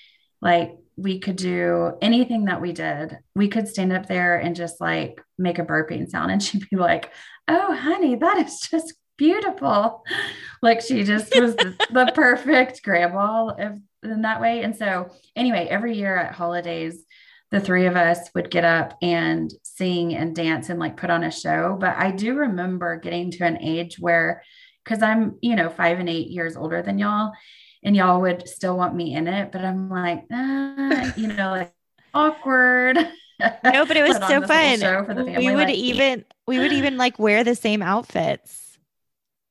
like 0.41 0.77
we 0.97 1.21
could 1.21 1.37
do 1.37 1.93
anything 2.01 2.47
that 2.47 2.63
we 2.63 2.73
did. 2.73 3.19
We 3.37 3.49
could 3.49 3.69
stand 3.69 3.93
up 3.93 4.07
there 4.07 4.39
and 4.39 4.57
just 4.57 4.81
like 4.81 5.21
make 5.37 5.59
a 5.59 5.65
burping 5.65 6.09
sound, 6.09 6.33
and 6.33 6.43
she'd 6.43 6.69
be 6.71 6.77
like, 6.77 7.13
Oh, 7.47 7.75
honey, 7.75 8.17
that 8.17 8.39
is 8.39 8.61
just 8.61 8.95
beautiful. 9.19 10.05
Like 10.63 10.81
she 10.81 11.05
just 11.05 11.39
was 11.39 11.55
the, 11.57 12.13
perfect 12.15 12.83
grandma 12.83 13.55
in 14.03 14.23
that 14.23 14.41
way. 14.41 14.63
And 14.63 14.75
so, 14.75 15.11
anyway, 15.37 15.67
every 15.69 15.97
year 15.97 16.17
at 16.17 16.35
holidays, 16.35 17.05
the 17.51 17.61
three 17.61 17.87
of 17.87 17.97
us 17.97 18.29
would 18.35 18.51
get 18.51 18.65
up 18.65 18.97
and 19.01 19.53
sing 19.63 20.15
and 20.15 20.35
dance 20.37 20.69
and 20.69 20.79
like 20.79 20.97
put 20.97 21.11
on 21.11 21.25
a 21.25 21.31
show. 21.31 21.77
But 21.81 21.97
I 21.97 22.11
do 22.11 22.35
remember 22.35 22.97
getting 22.97 23.31
to 23.33 23.45
an 23.45 23.59
age 23.63 23.97
where, 23.99 24.43
because 24.85 25.03
I'm, 25.03 25.39
you 25.41 25.57
know, 25.57 25.71
five 25.71 25.99
and 25.99 26.09
eight 26.09 26.29
years 26.29 26.57
older 26.57 26.83
than 26.83 26.99
y'all, 26.99 27.33
and 27.83 27.97
y'all 27.97 28.21
would 28.21 28.49
still 28.49 28.77
want 28.77 28.95
me 28.95 29.15
in 29.15 29.29
it. 29.29 29.51
But 29.53 29.65
I'm 29.65 29.89
like, 29.89 30.25
ah, 30.33 31.13
you 31.17 31.29
know, 31.29 31.51
like 31.53 31.73
awkward. 32.15 32.99
No, 33.63 33.87
but 33.87 33.97
it 33.97 34.03
was 34.03 34.17
so 34.17 34.43
fun. 34.45 34.81
show 34.81 35.05
for 35.05 35.15
the 35.15 35.23
we 35.23 35.55
would 35.55 35.69
like- 35.69 35.77
even 35.77 36.25
we 36.49 36.59
would 36.59 36.73
even 36.73 36.97
like 36.97 37.21
wear 37.21 37.45
the 37.45 37.55
same 37.55 37.83
outfits. 37.83 38.77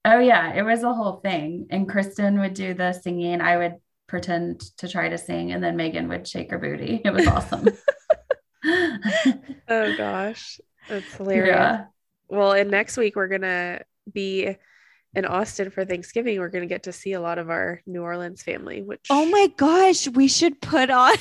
Oh 0.03 0.19
yeah, 0.19 0.53
it 0.55 0.63
was 0.63 0.83
a 0.83 0.93
whole 0.93 1.21
thing. 1.21 1.67
And 1.69 1.87
Kristen 1.87 2.37
would 2.41 2.53
do 2.53 2.73
the 2.73 2.91
singing. 2.91 3.39
I 3.39 3.55
would 3.55 3.75
pretend 4.07 4.61
to 4.77 4.87
try 4.87 5.09
to 5.09 5.17
sing, 5.17 5.51
and 5.51 5.63
then 5.63 5.75
Megan 5.75 6.07
would 6.09 6.27
shake 6.27 6.51
her 6.51 6.57
booty. 6.57 7.01
It 7.03 7.11
was 7.13 7.27
awesome. 7.27 7.67
Oh 9.69 9.93
gosh, 9.97 10.59
that's 10.89 11.15
hilarious. 11.15 11.47
yeah. 11.55 11.85
Well, 12.29 12.53
and 12.53 12.69
next 12.71 12.97
week 12.97 13.15
we're 13.15 13.27
gonna 13.27 13.81
be 14.11 14.55
in 15.15 15.25
Austin 15.25 15.69
for 15.69 15.85
Thanksgiving. 15.85 16.39
We're 16.39 16.49
gonna 16.49 16.65
get 16.65 16.83
to 16.83 16.91
see 16.93 17.13
a 17.13 17.21
lot 17.21 17.37
of 17.37 17.49
our 17.49 17.81
New 17.85 18.01
Orleans 18.01 18.41
family. 18.43 18.81
Which 18.81 19.07
Oh 19.09 19.25
my 19.25 19.47
gosh, 19.57 20.07
we 20.09 20.27
should 20.27 20.59
put 20.61 20.89
on 20.89 21.15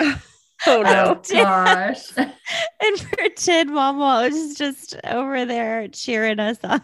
oh 0.00 0.22
Oh 0.66 0.82
no, 0.82 1.20
oh, 1.20 1.22
gosh. 1.32 2.02
and 2.16 2.98
pretend 3.12 3.70
Mama 3.70 4.28
was 4.28 4.54
just 4.56 4.96
over 5.04 5.44
there 5.44 5.86
cheering 5.88 6.40
us 6.40 6.58
on. 6.64 6.82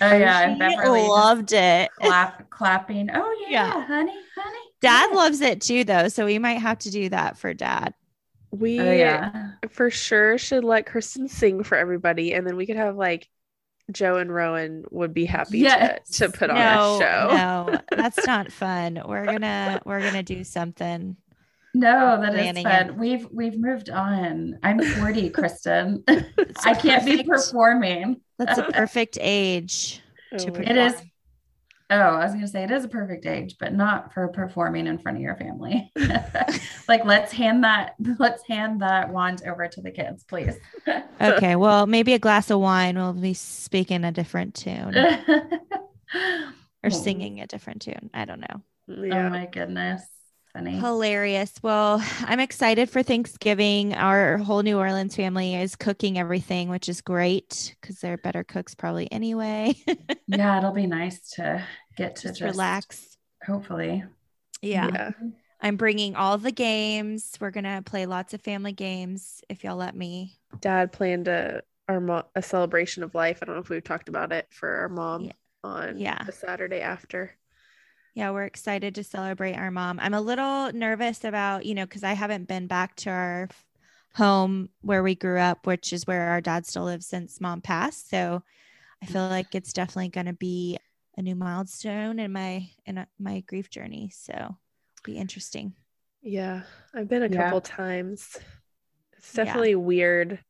Oh 0.00 0.16
yeah, 0.16 0.52
She 0.54 0.58
Beverly 0.58 1.02
loved 1.08 1.52
it. 1.52 1.90
clap 2.00 2.48
clapping. 2.50 3.10
Oh 3.12 3.36
yeah, 3.48 3.66
Yeah. 3.66 3.86
honey, 3.86 4.16
honey. 4.36 4.58
Dad 4.82 5.08
yeah. 5.10 5.16
loves 5.16 5.40
it 5.40 5.60
too, 5.60 5.84
though. 5.84 6.08
So 6.08 6.26
we 6.26 6.38
might 6.38 6.58
have 6.60 6.78
to 6.80 6.90
do 6.90 7.08
that 7.08 7.38
for 7.38 7.54
dad. 7.54 7.94
we 8.50 8.78
Oh 8.80 8.92
yeah. 8.92 9.52
for 9.70 9.90
sure 9.90 10.36
should 10.38 10.64
let 10.64 10.86
Kristen 10.86 11.28
sing 11.28 11.62
for 11.62 11.76
everybody, 11.78 12.34
and 12.34 12.46
then 12.46 12.56
we 12.56 12.66
could 12.66 12.76
have 12.76 12.96
like 12.96 13.28
Joe 13.90 14.16
and 14.16 14.32
Rowan 14.32 14.84
would 14.90 15.12
be 15.14 15.24
happy 15.24 15.58
Yes. 15.60 16.08
to, 16.18 16.26
to 16.28 16.32
put 16.32 16.50
on 16.50 16.56
a 16.56 16.98
show. 16.98 17.28
no, 17.30 17.78
that's 17.96 18.26
not 18.26 18.52
fun. 18.52 19.00
We're 19.06 19.24
gonna 19.26 19.80
we're 19.84 20.00
gonna 20.00 20.22
do 20.22 20.44
something. 20.44 21.16
No, 21.74 22.20
that 22.20 22.34
is 22.34 22.40
Planning 22.40 22.64
fun. 22.64 22.88
it. 22.90 22.94
We've 22.96 23.26
we've 23.32 23.58
moved 23.58 23.88
on. 23.88 24.58
I'm 24.62 24.78
40, 24.82 25.30
Kristen. 25.38 26.04
It's 26.06 26.66
I 26.66 26.74
can't 26.74 27.04
be 27.06 27.22
performing. 27.22 28.20
That's 28.38 28.58
a 28.58 28.64
perfect 28.64 29.16
age. 29.20 30.02
Oh 30.32 30.36
to 30.38 30.50
my 30.50 30.56
put 30.58 30.68
It 30.68 30.74
God. 30.74 30.94
is. 30.94 31.02
Oh, 31.94 31.98
I 32.16 32.24
was 32.24 32.32
going 32.32 32.40
to 32.40 32.48
say 32.48 32.64
it 32.64 32.70
is 32.70 32.84
a 32.84 32.88
perfect 32.88 33.26
age, 33.26 33.56
but 33.60 33.74
not 33.74 34.14
for 34.14 34.28
performing 34.28 34.86
in 34.86 34.96
front 34.96 35.18
of 35.18 35.22
your 35.22 35.36
family. 35.36 35.92
like 36.88 37.04
let's 37.04 37.30
hand 37.32 37.64
that 37.64 37.96
let's 38.18 38.42
hand 38.48 38.80
that 38.80 39.10
wand 39.10 39.42
over 39.46 39.68
to 39.68 39.80
the 39.82 39.90
kids, 39.90 40.24
please. 40.24 40.54
Okay, 41.20 41.54
well, 41.54 41.86
maybe 41.86 42.14
a 42.14 42.18
glass 42.18 42.50
of 42.50 42.58
wine 42.58 42.96
will 42.96 43.12
be 43.12 43.34
speaking 43.34 44.02
a 44.04 44.10
different 44.10 44.54
tune 44.56 44.96
or 46.14 46.52
Oh. 46.84 46.88
singing 46.88 47.40
a 47.40 47.46
different 47.46 47.82
tune. 47.82 48.10
I 48.12 48.24
don't 48.24 48.40
know. 48.40 48.62
Yeah. 48.88 49.26
Oh 49.26 49.30
my 49.30 49.46
goodness. 49.46 50.02
Funny. 50.52 50.72
Hilarious. 50.78 51.52
Well, 51.62 52.04
I'm 52.22 52.40
excited 52.40 52.90
for 52.90 53.02
Thanksgiving. 53.02 53.94
Our 53.94 54.36
whole 54.38 54.62
New 54.62 54.76
Orleans 54.78 55.14
family 55.16 55.54
is 55.54 55.76
cooking 55.76 56.18
everything, 56.18 56.68
which 56.68 56.88
is 56.90 57.00
great 57.00 57.74
because 57.80 58.00
they're 58.00 58.18
better 58.18 58.42
cooks 58.44 58.74
probably 58.74 59.10
anyway. 59.12 59.74
Yeah, 60.26 60.58
it'll 60.58 60.72
be 60.72 60.86
nice 60.86 61.20
to 61.36 61.64
get 61.96 62.16
to 62.16 62.28
just, 62.28 62.40
just, 62.40 62.52
relax. 62.52 63.18
Hopefully. 63.46 64.04
Yeah. 64.60 64.90
yeah. 64.92 65.10
I'm 65.60 65.76
bringing 65.76 66.16
all 66.16 66.38
the 66.38 66.52
games. 66.52 67.32
We're 67.40 67.50
going 67.50 67.64
to 67.64 67.82
play 67.84 68.06
lots 68.06 68.34
of 68.34 68.40
family 68.42 68.72
games 68.72 69.42
if 69.48 69.62
y'all 69.64 69.76
let 69.76 69.94
me. 69.94 70.38
Dad 70.60 70.92
planned 70.92 71.28
a 71.28 71.62
our 71.88 72.00
mo- 72.00 72.26
a 72.34 72.42
celebration 72.42 73.02
of 73.02 73.14
life. 73.14 73.38
I 73.42 73.46
don't 73.46 73.56
know 73.56 73.60
if 73.60 73.68
we've 73.68 73.82
talked 73.82 74.08
about 74.08 74.32
it 74.32 74.46
for 74.50 74.68
our 74.68 74.88
mom 74.88 75.22
Yeah. 75.24 75.32
on 75.64 75.98
Yeah. 75.98 76.22
the 76.24 76.32
Saturday 76.32 76.80
after. 76.80 77.34
Yeah, 78.14 78.30
we're 78.30 78.44
excited 78.44 78.94
to 78.96 79.04
celebrate 79.04 79.54
our 79.56 79.70
mom. 79.70 79.98
I'm 80.00 80.14
a 80.14 80.20
little 80.20 80.72
nervous 80.72 81.24
about, 81.24 81.64
you 81.64 81.74
know, 81.74 81.84
because 81.84 82.04
I 82.04 82.12
haven't 82.12 82.46
been 82.46 82.66
back 82.66 82.94
to 82.96 83.10
our 83.10 83.48
home 84.14 84.68
where 84.82 85.02
we 85.02 85.14
grew 85.14 85.38
up, 85.38 85.66
which 85.66 85.92
is 85.92 86.06
where 86.06 86.28
our 86.28 86.40
dad 86.40 86.66
still 86.66 86.84
lives 86.84 87.06
since 87.06 87.40
mom 87.40 87.62
passed. 87.62 88.10
So 88.10 88.42
I 89.02 89.06
feel 89.06 89.28
like 89.28 89.54
it's 89.54 89.72
definitely 89.72 90.10
going 90.10 90.26
to 90.26 90.34
be 90.34 90.78
a 91.16 91.22
new 91.22 91.34
milestone 91.34 92.18
in 92.18 92.32
my 92.32 92.68
in 92.86 92.98
a, 92.98 93.08
my 93.18 93.40
grief 93.40 93.70
journey. 93.70 94.10
So 94.14 94.32
it'll 94.34 94.58
be 95.04 95.18
interesting. 95.18 95.74
Yeah, 96.22 96.62
I've 96.94 97.08
been 97.08 97.22
a 97.22 97.28
Yeah. 97.28 97.30
couple 97.30 97.60
times. 97.60 98.36
It's 99.18 99.32
Yeah. 99.32 99.34
definitely 99.34 99.74
weird. 99.76 100.40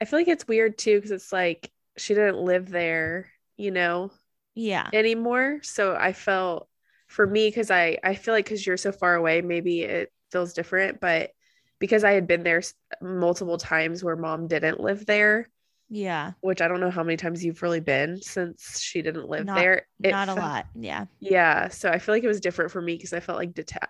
I 0.00 0.06
feel 0.06 0.20
like 0.20 0.28
it's 0.28 0.48
weird 0.48 0.78
too 0.78 0.96
because 0.98 1.10
it's 1.12 1.32
like 1.32 1.70
she 1.98 2.14
didn't 2.14 2.38
live 2.38 2.70
there, 2.70 3.30
you 3.56 3.70
know, 3.70 4.12
Yeah. 4.54 4.92
anymore. 4.92 5.60
So 5.62 5.96
I 5.96 6.12
felt 6.14 6.68
for 7.08 7.26
me 7.26 7.48
because 7.48 7.70
I 7.70 7.98
I 8.04 8.14
feel 8.16 8.34
like 8.34 8.46
because 8.46 8.66
you're 8.66 8.76
so 8.78 8.92
far 8.92 9.16
away, 9.16 9.42
maybe 9.42 9.82
it 9.82 10.12
feels 10.32 10.54
different. 10.54 11.00
But 11.00 11.32
because 11.80 12.04
I 12.04 12.12
had 12.12 12.26
been 12.26 12.44
there 12.44 12.62
multiple 13.02 13.58
times 13.58 14.04
where 14.04 14.16
mom 14.16 14.48
didn't 14.48 14.80
live 14.80 15.06
there, 15.06 15.48
Yeah. 15.90 16.32
which 16.40 16.60
I 16.62 16.68
don't 16.68 16.80
know 16.80 16.90
how 16.90 17.02
many 17.02 17.16
times 17.16 17.44
you've 17.44 17.62
really 17.62 17.80
been 17.80 18.22
since 18.22 18.78
she 18.80 19.02
didn't 19.02 19.28
live 19.28 19.44
Not- 19.44 19.56
there. 19.56 19.86
it 20.02 20.10
Not 20.12 20.28
a 20.28 20.34
lot. 20.34 20.66
Yeah. 20.74 21.06
Yeah. 21.18 21.68
So 21.68 21.90
I 21.90 21.98
feel 21.98 22.14
like 22.14 22.22
it 22.24 22.28
was 22.28 22.40
different 22.40 22.70
for 22.70 22.80
me 22.80 22.94
because 22.96 23.12
I 23.12 23.20
felt 23.20 23.38
like 23.38 23.52
detached. 23.54 23.88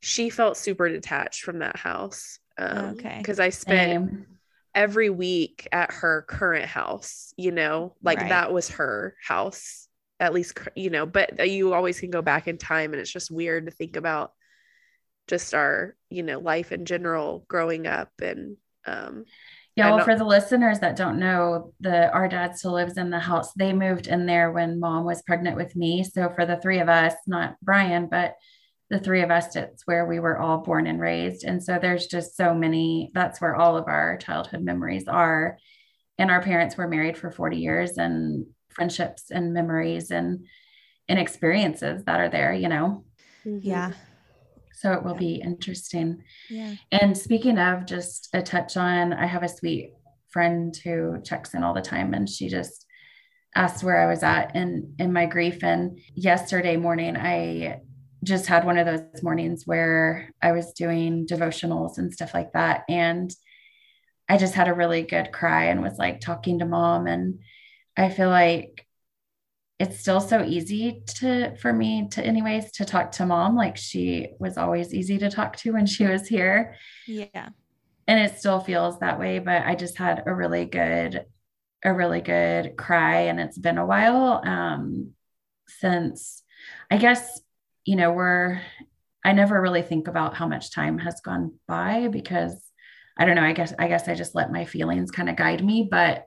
She 0.00 0.30
felt 0.30 0.56
super 0.56 0.88
detached 0.88 1.42
from 1.42 1.60
that 1.60 1.76
house. 1.76 2.40
Um, 2.58 2.96
Okay. 2.96 3.18
Because 3.18 3.38
I 3.38 3.50
spent 3.50 4.10
Same. 4.10 4.26
every 4.74 5.10
week 5.10 5.68
at 5.70 5.92
her 5.92 6.22
current 6.28 6.64
house, 6.66 7.32
you 7.36 7.52
know, 7.52 7.94
like 8.02 8.18
Right. 8.18 8.28
that 8.30 8.52
was 8.52 8.70
her 8.70 9.14
house, 9.22 9.88
at 10.18 10.32
least, 10.34 10.58
you 10.74 10.90
know, 10.90 11.06
but 11.06 11.48
you 11.48 11.72
always 11.72 12.00
can 12.00 12.10
go 12.10 12.20
back 12.22 12.48
in 12.48 12.58
time. 12.58 12.92
And 12.92 13.00
it's 13.00 13.12
just 13.12 13.30
weird 13.30 13.66
to 13.66 13.70
think 13.70 13.94
about 13.96 14.32
just 15.28 15.54
our, 15.54 15.94
you 16.10 16.22
know, 16.24 16.40
life 16.40 16.72
in 16.72 16.84
general 16.84 17.44
growing 17.46 17.86
up. 17.86 18.10
And, 18.20 18.56
um, 18.86 19.24
Yeah, 19.78 19.94
well, 19.94 20.04
for 20.04 20.16
the 20.16 20.24
listeners 20.24 20.80
that 20.80 20.96
don't 20.96 21.18
know, 21.18 21.72
the 21.80 22.10
our 22.12 22.28
dad 22.28 22.56
still 22.56 22.72
lives 22.72 22.96
in 22.96 23.10
the 23.10 23.18
house. 23.18 23.52
They 23.54 23.72
moved 23.72 24.06
in 24.06 24.26
there 24.26 24.50
when 24.50 24.80
mom 24.80 25.04
was 25.04 25.22
pregnant 25.22 25.56
with 25.56 25.74
me. 25.76 26.04
So 26.04 26.28
for 26.30 26.44
the 26.44 26.56
three 26.56 26.80
of 26.80 26.88
us, 26.88 27.14
not 27.26 27.56
Brian, 27.62 28.08
but 28.10 28.34
the 28.90 28.98
three 28.98 29.22
of 29.22 29.30
us, 29.30 29.54
it's 29.54 29.86
where 29.86 30.06
we 30.06 30.18
were 30.18 30.38
all 30.38 30.58
born 30.58 30.86
and 30.86 31.00
raised. 31.00 31.44
And 31.44 31.62
so 31.62 31.78
there's 31.78 32.06
just 32.06 32.36
so 32.36 32.54
many, 32.54 33.10
that's 33.14 33.40
where 33.40 33.54
all 33.54 33.76
of 33.76 33.86
our 33.86 34.16
childhood 34.16 34.62
memories 34.62 35.06
are. 35.08 35.58
And 36.18 36.30
our 36.30 36.42
parents 36.42 36.76
were 36.76 36.88
married 36.88 37.16
for 37.16 37.30
40 37.30 37.58
years 37.58 37.98
and 37.98 38.46
friendships 38.70 39.30
and 39.30 39.52
memories 39.52 40.10
and 40.10 40.46
and 41.08 41.18
experiences 41.18 42.04
that 42.04 42.20
are 42.20 42.28
there, 42.28 42.52
you 42.52 42.68
know. 42.68 43.04
mhm. 43.46 43.60
Yeah. 43.62 43.92
So 44.80 44.92
it 44.92 45.02
will 45.02 45.12
Yeah. 45.14 45.18
be 45.18 45.34
interesting. 45.36 46.22
Yeah. 46.48 46.74
And 46.92 47.16
speaking 47.16 47.58
of 47.58 47.86
just 47.86 48.28
a 48.34 48.42
touch 48.42 48.76
on, 48.76 49.12
I 49.12 49.26
have 49.26 49.42
a 49.42 49.48
sweet 49.48 49.92
friend 50.30 50.76
who 50.84 51.20
checks 51.22 51.54
in 51.54 51.62
all 51.62 51.74
the 51.74 51.80
time 51.80 52.14
and 52.14 52.28
she 52.28 52.48
just 52.48 52.86
asked 53.56 53.82
where 53.82 54.00
I 54.00 54.06
was 54.06 54.22
at 54.22 54.54
in 54.54 54.94
in 54.98 55.12
my 55.12 55.24
grief 55.26 55.64
and 55.64 55.98
yesterday 56.14 56.76
morning 56.76 57.16
I 57.16 57.80
just 58.22 58.46
had 58.46 58.64
one 58.64 58.76
of 58.78 58.86
those 58.86 59.22
mornings 59.22 59.62
where 59.66 60.30
I 60.42 60.52
was 60.52 60.72
doing 60.74 61.26
devotionals 61.26 61.96
and 61.98 62.12
stuff 62.12 62.34
like 62.34 62.52
that 62.52 62.84
and 62.90 63.34
I 64.28 64.36
just 64.36 64.54
had 64.54 64.68
a 64.68 64.74
really 64.74 65.02
good 65.02 65.32
cry 65.32 65.64
and 65.66 65.82
was 65.82 65.98
like 65.98 66.20
talking 66.20 66.58
to 66.58 66.66
mom 66.66 67.06
and 67.06 67.38
I 67.96 68.10
feel 68.10 68.28
like 68.28 68.86
it's 69.78 70.00
still 70.00 70.20
so 70.20 70.44
easy 70.44 71.02
to 71.06 71.56
for 71.56 71.72
me 71.72 72.08
to 72.10 72.24
anyways 72.24 72.72
to 72.72 72.84
talk 72.84 73.12
to 73.12 73.26
mom. 73.26 73.54
Like 73.54 73.76
she 73.76 74.30
was 74.40 74.58
always 74.58 74.92
easy 74.92 75.18
to 75.18 75.30
talk 75.30 75.56
to 75.58 75.72
when 75.72 75.86
she 75.86 76.04
was 76.04 76.26
here. 76.26 76.74
Yeah. 77.06 77.50
And 78.08 78.18
it 78.18 78.38
still 78.38 78.60
feels 78.60 79.00
that 79.00 79.18
way 79.20 79.38
but 79.38 79.66
i 79.66 79.74
just 79.74 79.98
had 79.98 80.22
a 80.24 80.34
really 80.34 80.64
good 80.64 81.26
a 81.84 81.92
really 81.92 82.20
good 82.20 82.76
cry 82.76 83.20
and 83.22 83.38
it's 83.38 83.58
been 83.58 83.78
a 83.78 83.86
while 83.86 84.40
um 84.44 85.10
since 85.66 86.42
i 86.90 86.96
guess 86.96 87.40
you 87.84 87.96
know 87.96 88.12
we're 88.12 88.60
i 89.24 89.32
never 89.32 89.60
really 89.60 89.82
think 89.82 90.08
about 90.08 90.34
how 90.34 90.46
much 90.46 90.72
time 90.72 90.98
has 90.98 91.20
gone 91.20 91.52
by 91.66 92.08
because 92.08 92.60
i 93.16 93.24
don't 93.24 93.36
know 93.36 93.44
i 93.44 93.52
guess 93.52 93.72
i 93.78 93.86
guess 93.88 94.08
i 94.08 94.14
just 94.14 94.34
let 94.34 94.50
my 94.50 94.64
feelings 94.64 95.10
kind 95.10 95.28
of 95.28 95.36
guide 95.36 95.64
me 95.64 95.86
but 95.88 96.26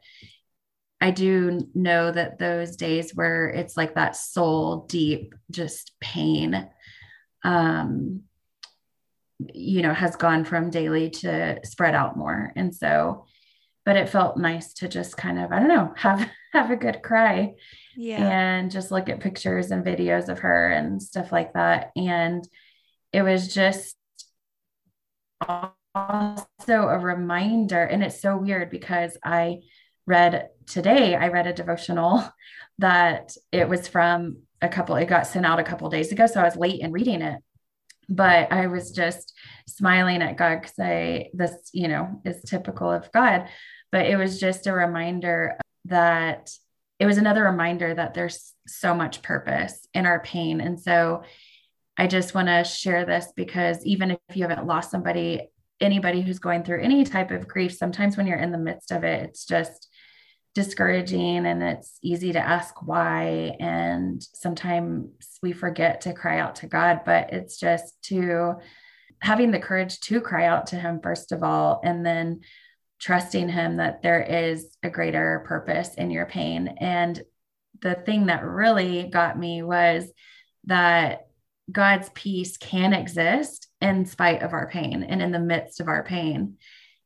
I 1.02 1.10
do 1.10 1.68
know 1.74 2.12
that 2.12 2.38
those 2.38 2.76
days 2.76 3.16
where 3.16 3.50
it's 3.50 3.76
like 3.76 3.96
that 3.96 4.16
soul 4.16 4.86
deep, 4.88 5.34
just 5.50 5.94
pain, 6.00 6.70
um, 7.44 8.22
you 9.52 9.82
know, 9.82 9.96
has 9.96 10.16
gone 10.16 10.46
from 10.46 10.70
daily 10.70 11.10
to 11.10 11.60
spread 11.64 11.96
out 11.96 12.16
more. 12.16 12.54
And 12.56 12.74
so, 12.74 13.26
but 13.84 13.98
it 13.98 14.10
felt 14.10 14.38
nice 14.38 14.74
to 14.76 14.88
just 14.88 15.18
kind 15.18 15.40
of, 15.40 15.52
I 15.52 15.58
don't 15.58 15.68
know, 15.68 15.92
have 15.98 16.30
have 16.54 16.70
a 16.70 16.76
good 16.76 17.02
cry. 17.02 17.56
Yeah. 17.98 18.28
And 18.28 18.70
just 18.70 18.92
look 18.92 19.10
at 19.10 19.22
pictures 19.22 19.72
and 19.72 19.84
videos 19.84 20.30
of 20.30 20.40
her 20.40 20.70
and 20.70 21.02
stuff 21.02 21.32
like 21.32 21.54
that. 21.54 21.92
And 21.96 22.48
it 23.12 23.24
was 23.24 23.52
just 23.52 23.98
also 25.96 26.46
a 26.70 27.00
reminder. 27.00 27.84
And 27.84 28.04
it's 28.04 28.22
so 28.22 28.38
weird 28.38 28.70
because 28.70 29.18
I 29.24 29.62
read 30.12 30.50
today, 30.68 31.16
I 31.16 31.30
read 31.30 31.48
a 31.48 31.54
devotional 31.54 32.24
that 32.80 33.34
it 33.52 33.68
was 33.68 33.88
from 33.88 34.44
a 34.62 34.68
couple, 34.68 34.96
it 34.96 35.08
got 35.08 35.26
sent 35.26 35.46
out 35.46 35.60
a 35.60 35.64
couple 35.64 35.90
days 35.90 36.12
ago. 36.12 36.28
So 36.28 36.42
I 36.42 36.46
was 36.46 36.58
late 36.58 36.82
in 36.82 36.92
reading 36.92 37.22
it. 37.22 37.42
But 38.10 38.52
I 38.52 38.68
was 38.68 38.92
just 38.92 39.34
smiling 39.68 40.22
at 40.22 40.36
God 40.36 40.62
because 40.62 40.78
I, 40.80 41.30
this, 41.34 41.54
you 41.74 41.88
know, 41.88 42.22
is 42.26 42.42
typical 42.44 42.92
of 42.92 43.10
God. 43.12 43.48
But 43.92 44.06
it 44.08 44.18
was 44.18 44.40
just 44.40 44.68
a 44.68 44.74
reminder 44.74 45.58
that 45.86 46.52
it 47.00 47.06
was 47.06 47.18
another 47.18 47.44
reminder 47.44 47.94
that 47.94 48.14
there's 48.14 48.54
so 48.68 48.94
much 48.94 49.22
purpose 49.22 49.88
in 49.94 50.06
our 50.06 50.20
pain. 50.20 50.60
And 50.60 50.80
so 50.80 51.24
I 51.98 52.08
just 52.08 52.36
want 52.36 52.50
to 52.50 52.64
share 52.64 53.06
this 53.06 53.32
because 53.36 53.84
even 53.86 54.12
if 54.12 54.36
you 54.36 54.44
haven't 54.48 54.68
lost 54.68 54.92
somebody, 54.92 55.50
anybody 55.80 56.22
who's 56.22 56.40
going 56.40 56.64
through 56.64 56.82
any 56.82 57.04
type 57.06 57.32
of 57.32 57.48
grief, 57.48 57.74
sometimes 57.74 58.18
when 58.18 58.28
you're 58.28 58.38
in 58.38 58.52
the 58.52 58.58
midst 58.58 58.92
of 58.92 59.04
it, 59.04 59.24
it's 59.24 59.46
just 59.46 59.91
discouraging 60.54 61.46
and 61.46 61.64
it's 61.64 61.98
easy 62.02 62.34
to 62.34 62.40
ask 62.40 62.76
why. 62.86 63.56
And 63.60 64.22
sometimes 64.34 65.10
we 65.42 65.54
forget 65.54 66.02
to 66.02 66.14
cry 66.14 66.40
out 66.40 66.56
to 66.58 66.68
God, 66.68 67.02
but 67.06 67.32
it's 67.32 67.60
just 67.60 68.02
to 68.04 68.56
having 69.22 69.52
the 69.52 69.60
courage 69.60 70.00
to 70.02 70.20
cry 70.20 70.46
out 70.46 70.68
to 70.68 70.76
Him, 70.76 71.00
first 71.02 71.32
of 71.32 71.44
all, 71.44 71.80
and 71.84 72.06
then 72.06 72.42
trusting 73.00 73.50
Him 73.50 73.78
that 73.78 74.02
there 74.02 74.22
is 74.22 74.76
a 74.84 74.90
greater 74.90 75.44
purpose 75.48 75.96
in 75.96 76.12
your 76.12 76.26
pain. 76.26 76.76
And 76.80 77.22
the 77.82 77.96
thing 77.96 78.28
that 78.28 78.44
really 78.44 79.04
got 79.04 79.40
me 79.40 79.64
was 79.64 80.12
that 80.66 81.28
God's 81.72 82.10
peace 82.14 82.58
can 82.58 82.94
exist 82.94 83.68
in 83.80 84.06
spite 84.06 84.44
of 84.44 84.54
our 84.54 84.68
pain 84.68 85.04
and 85.04 85.22
in 85.22 85.32
the 85.32 85.40
midst 85.40 85.80
of 85.80 85.88
our 85.88 86.04
pain. 86.04 86.58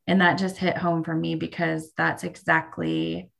And 0.06 0.20
that 0.20 0.38
just 0.38 0.56
hit 0.56 0.76
home 0.76 1.04
for 1.04 1.14
me 1.14 1.34
because 1.34 1.92
that's 1.96 2.24
exactly 2.24 3.30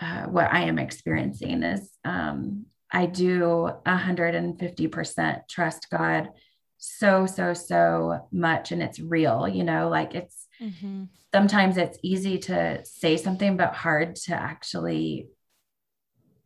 uh, 0.00 0.24
what 0.24 0.52
I 0.52 0.62
am 0.62 0.78
experiencing 0.78 1.62
is 1.62 1.90
um, 2.04 2.66
I 2.92 3.06
do 3.06 3.70
150% 3.86 5.40
trust 5.48 5.86
God 5.90 6.28
so, 6.78 7.26
so, 7.26 7.54
so 7.54 8.28
much. 8.30 8.72
And 8.72 8.82
it's 8.82 9.00
real, 9.00 9.48
you 9.48 9.64
know, 9.64 9.88
like 9.88 10.14
it's 10.14 10.46
mm-hmm. 10.60 11.04
sometimes 11.34 11.76
it's 11.76 11.98
easy 12.02 12.38
to 12.38 12.84
say 12.84 13.16
something, 13.16 13.56
but 13.56 13.74
hard 13.74 14.16
to 14.16 14.34
actually 14.34 15.28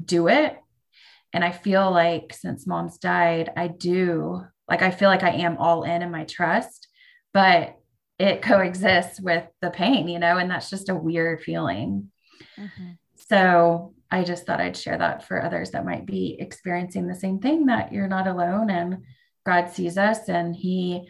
do 0.04 0.28
it. 0.28 0.56
And 1.32 1.44
I 1.44 1.52
feel 1.52 1.90
like 1.90 2.32
since 2.32 2.66
mom's 2.66 2.98
died, 2.98 3.50
I 3.56 3.68
do 3.68 4.42
like, 4.68 4.82
I 4.82 4.90
feel 4.90 5.08
like 5.08 5.22
I 5.22 5.30
am 5.30 5.58
all 5.58 5.82
in 5.82 6.02
in 6.02 6.10
my 6.10 6.24
trust, 6.24 6.88
but 7.34 7.76
it 8.18 8.42
coexists 8.42 9.20
with 9.20 9.44
the 9.60 9.70
pain, 9.70 10.06
you 10.08 10.18
know, 10.18 10.36
and 10.36 10.50
that's 10.50 10.70
just 10.70 10.88
a 10.88 10.94
weird 10.94 11.42
feeling. 11.42 12.10
Mm-hmm. 12.58 12.90
So 13.28 13.94
I 14.10 14.24
just 14.24 14.46
thought 14.46 14.60
I'd 14.60 14.76
share 14.76 14.98
that 14.98 15.26
for 15.26 15.42
others 15.42 15.70
that 15.70 15.84
might 15.84 16.06
be 16.06 16.36
experiencing 16.38 17.06
the 17.06 17.14
same 17.14 17.38
thing 17.38 17.66
that 17.66 17.92
you're 17.92 18.08
not 18.08 18.26
alone 18.26 18.70
and 18.70 19.04
God 19.46 19.70
sees 19.70 19.96
us 19.96 20.28
and 20.28 20.54
He 20.54 21.08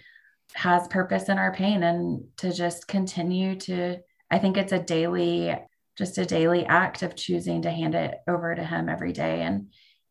has 0.54 0.88
purpose 0.88 1.28
in 1.28 1.38
our 1.38 1.52
pain 1.52 1.82
and 1.82 2.24
to 2.38 2.52
just 2.52 2.88
continue 2.88 3.56
to, 3.56 3.98
I 4.30 4.38
think 4.38 4.56
it's 4.56 4.72
a 4.72 4.82
daily, 4.82 5.56
just 5.96 6.18
a 6.18 6.26
daily 6.26 6.66
act 6.66 7.02
of 7.02 7.16
choosing 7.16 7.62
to 7.62 7.70
hand 7.70 7.94
it 7.94 8.16
over 8.28 8.54
to 8.54 8.64
Him 8.64 8.88
every 8.88 9.12
day 9.12 9.42
and, 9.42 9.68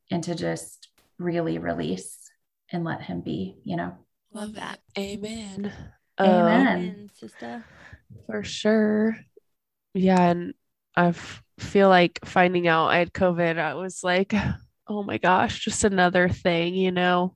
and 0.09 0.23
to 0.23 0.35
just 0.35 0.87
really 1.17 1.57
release 1.57 2.29
and 2.71 2.83
let 2.83 3.01
Him 3.01 3.21
be, 3.21 3.57
you 3.63 3.75
know. 3.75 3.93
Love 4.33 4.55
that. 4.55 4.79
Amen. 4.97 5.71
Amen. 6.19 6.95
Um, 6.99 7.09
sister. 7.13 7.65
For 8.25 8.43
sure. 8.43 9.17
Yeah. 9.93 10.21
And 10.21 10.53
I've 10.95 11.41
feel 11.59 11.89
like 11.89 12.19
finding 12.25 12.67
out 12.67 12.87
I 12.87 12.97
had 12.97 13.13
COVID, 13.13 13.57
I 13.57 13.75
was 13.75 14.03
like, 14.03 14.33
oh 14.87 15.03
my 15.03 15.17
gosh, 15.17 15.59
just 15.59 15.83
another 15.83 16.29
thing, 16.29 16.73
you 16.73 16.91
know, 16.91 17.35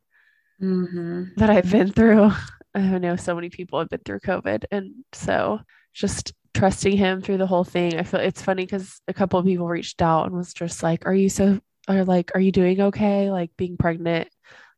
mm-hmm. 0.61 1.23
that 1.37 1.49
I've 1.49 1.71
been 1.71 1.91
through. 1.91 2.31
I 2.75 2.97
know 2.97 3.15
so 3.15 3.35
many 3.35 3.49
people 3.49 3.79
have 3.79 3.89
been 3.89 4.01
through 4.03 4.21
COVID. 4.21 4.65
And 4.71 5.05
so 5.13 5.59
just 5.93 6.33
trusting 6.53 6.97
him 6.97 7.21
through 7.21 7.37
the 7.37 7.47
whole 7.47 7.63
thing. 7.63 7.99
I 7.99 8.03
feel 8.03 8.19
it's 8.19 8.41
funny 8.41 8.65
because 8.65 8.99
a 9.07 9.13
couple 9.13 9.39
of 9.39 9.45
people 9.45 9.67
reached 9.67 10.01
out 10.01 10.25
and 10.25 10.35
was 10.35 10.53
just 10.53 10.83
like, 10.83 11.05
Are 11.05 11.13
you 11.13 11.29
so, 11.29 11.59
are 11.87 12.05
like, 12.05 12.31
are 12.33 12.41
you 12.41 12.51
doing 12.51 12.81
okay? 12.81 13.29
Like 13.29 13.51
being 13.57 13.77
pregnant. 13.77 14.29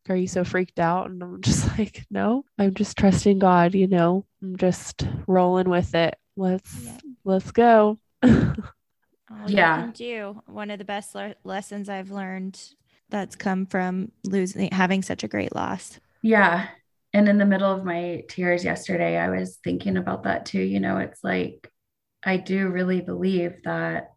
Are 0.08 0.16
you 0.16 0.28
so 0.28 0.44
freaked 0.44 0.78
out? 0.78 1.10
And 1.10 1.22
I'm 1.22 1.40
just 1.40 1.66
like, 1.78 2.04
No, 2.10 2.44
I'm 2.58 2.74
just 2.74 2.96
trusting 2.96 3.38
God, 3.38 3.74
you 3.74 3.88
know, 3.88 4.26
I'm 4.42 4.56
just 4.56 5.06
rolling 5.26 5.68
with 5.68 5.94
it. 5.94 6.16
Let's, 6.36 6.84
yeah. 6.84 6.98
let's 7.24 7.50
go. 7.50 7.98
Oh, 9.30 9.42
all 9.42 9.50
yeah. 9.50 9.90
do. 9.92 10.42
One 10.46 10.70
of 10.70 10.78
the 10.78 10.84
best 10.84 11.14
le- 11.14 11.34
lessons 11.44 11.88
I've 11.88 12.10
learned 12.10 12.60
that's 13.08 13.36
come 13.36 13.66
from 13.66 14.12
losing 14.24 14.70
having 14.72 15.02
such 15.02 15.24
a 15.24 15.28
great 15.28 15.54
loss. 15.54 15.98
Yeah. 16.22 16.68
And 17.12 17.28
in 17.28 17.38
the 17.38 17.46
middle 17.46 17.72
of 17.72 17.84
my 17.84 18.24
tears 18.28 18.64
yesterday, 18.64 19.16
I 19.16 19.30
was 19.30 19.58
thinking 19.62 19.96
about 19.96 20.24
that 20.24 20.46
too. 20.46 20.60
You 20.60 20.80
know, 20.80 20.98
it's 20.98 21.22
like 21.24 21.70
I 22.24 22.36
do 22.36 22.68
really 22.68 23.00
believe 23.00 23.62
that 23.64 24.12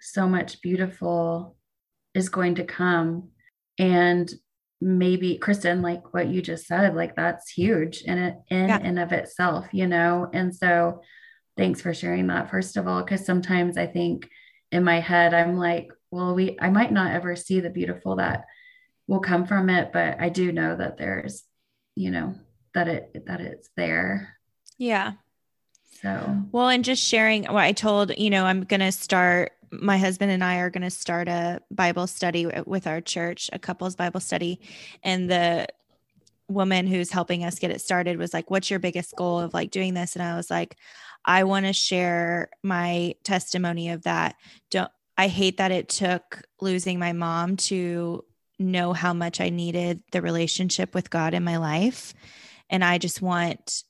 so 0.00 0.28
much 0.28 0.62
beautiful 0.62 1.56
is 2.14 2.28
going 2.28 2.56
to 2.56 2.64
come. 2.64 3.30
And 3.78 4.32
maybe 4.80 5.38
Kristen, 5.38 5.82
like 5.82 6.14
what 6.14 6.28
you 6.28 6.40
just 6.40 6.66
said, 6.66 6.94
like 6.94 7.16
that's 7.16 7.50
huge 7.50 8.02
in 8.02 8.18
it 8.18 8.36
in 8.48 8.68
yeah. 8.68 8.78
and 8.80 8.98
of 8.98 9.12
itself, 9.12 9.66
you 9.72 9.86
know. 9.86 10.28
And 10.32 10.54
so 10.54 11.02
thanks 11.56 11.80
for 11.80 11.92
sharing 11.92 12.28
that, 12.28 12.50
first 12.50 12.76
of 12.76 12.86
all, 12.86 13.02
because 13.02 13.26
sometimes 13.26 13.76
I 13.76 13.86
think 13.86 14.28
in 14.72 14.84
my 14.84 15.00
head 15.00 15.34
i'm 15.34 15.56
like 15.56 15.90
well 16.10 16.34
we 16.34 16.56
i 16.60 16.70
might 16.70 16.92
not 16.92 17.12
ever 17.12 17.36
see 17.36 17.60
the 17.60 17.70
beautiful 17.70 18.16
that 18.16 18.44
will 19.06 19.20
come 19.20 19.46
from 19.46 19.70
it 19.70 19.92
but 19.92 20.20
i 20.20 20.28
do 20.28 20.52
know 20.52 20.76
that 20.76 20.98
there's 20.98 21.44
you 21.98 22.12
know 22.12 22.34
that 22.74 22.88
it 22.88 23.26
that 23.26 23.40
it's 23.40 23.68
there. 23.76 24.36
Yeah. 24.78 25.12
So. 26.02 26.44
Well 26.52 26.68
and 26.68 26.84
just 26.84 27.02
sharing 27.02 27.44
what 27.44 27.64
i 27.64 27.72
told 27.72 28.16
you 28.16 28.30
know 28.30 28.44
i'm 28.44 28.62
going 28.62 28.80
to 28.80 28.92
start 28.92 29.50
my 29.72 29.98
husband 29.98 30.30
and 30.30 30.44
i 30.44 30.58
are 30.58 30.70
going 30.70 30.84
to 30.84 30.90
start 30.90 31.26
a 31.26 31.60
bible 31.72 32.06
study 32.06 32.46
with 32.66 32.86
our 32.86 33.00
church 33.00 33.50
a 33.52 33.58
couples 33.58 33.96
bible 33.96 34.20
study. 34.20 34.60
And 35.02 35.28
the 35.28 35.66
woman 36.46 36.86
who's 36.86 37.10
helping 37.10 37.44
us 37.44 37.58
get 37.58 37.72
it 37.72 37.80
started 37.80 38.16
was 38.16 38.32
like 38.32 38.48
what's 38.48 38.70
your 38.70 38.78
biggest 38.78 39.16
goal 39.16 39.40
of 39.40 39.52
like 39.52 39.72
doing 39.72 39.94
this? 39.94 40.14
And 40.14 40.22
i 40.22 40.36
was 40.36 40.50
like 40.50 40.76
I 41.24 41.44
want 41.44 41.66
to 41.66 41.72
share 41.72 42.50
my 42.62 43.14
testimony 43.24 43.90
of 43.90 44.02
that. 44.02 44.36
Don't 44.70 44.90
I 45.16 45.28
hate 45.28 45.56
that 45.56 45.72
it 45.72 45.88
took 45.88 46.42
losing 46.60 46.98
my 46.98 47.12
mom 47.12 47.56
to 47.56 48.24
know 48.58 48.92
how 48.92 49.12
much 49.12 49.40
I 49.40 49.48
needed 49.48 50.02
the 50.12 50.22
relationship 50.22 50.94
with 50.94 51.10
God 51.10 51.34
in 51.34 51.42
my 51.44 51.56
life. 51.56 52.14
And 52.70 52.84
I 52.84 52.98
just 52.98 53.20
want 53.20 53.82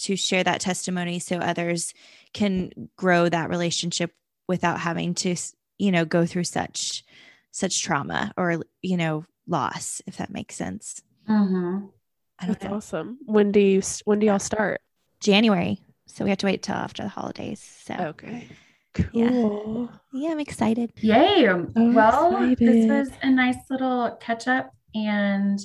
to 0.00 0.16
share 0.16 0.44
that 0.44 0.60
testimony 0.60 1.18
so 1.18 1.38
others 1.38 1.94
can 2.34 2.90
grow 2.96 3.28
that 3.28 3.48
relationship 3.48 4.12
without 4.46 4.78
having 4.80 5.14
to, 5.14 5.36
you 5.78 5.90
know, 5.90 6.04
go 6.04 6.26
through 6.26 6.44
such 6.44 7.04
such 7.50 7.82
trauma 7.82 8.32
or 8.36 8.62
you 8.82 8.96
know 8.96 9.24
loss 9.46 10.02
if 10.06 10.18
that 10.18 10.30
makes 10.30 10.54
sense 10.54 11.02
Mm-hmm. 11.28 11.86
I 12.38 12.46
don't 12.46 12.58
That's 12.60 12.70
know. 12.70 12.76
awesome. 12.76 13.18
When 13.26 13.52
do 13.52 13.60
you 13.60 13.82
when 14.04 14.18
do 14.18 14.26
y'all 14.26 14.38
start? 14.38 14.80
January. 15.20 15.80
So 16.08 16.24
we 16.24 16.30
have 16.30 16.38
to 16.38 16.46
wait 16.46 16.62
till 16.62 16.74
after 16.74 17.02
the 17.02 17.08
holidays. 17.08 17.60
So 17.84 17.94
Okay. 17.94 18.48
Cool. 18.94 19.90
yeah, 20.12 20.30
I'm 20.30 20.40
excited. 20.40 20.92
Yay. 20.96 21.46
well, 21.48 22.54
this 22.58 22.88
was 22.88 23.10
a 23.22 23.30
nice 23.30 23.58
little 23.70 24.16
catch 24.20 24.48
up. 24.48 24.72
And 24.94 25.60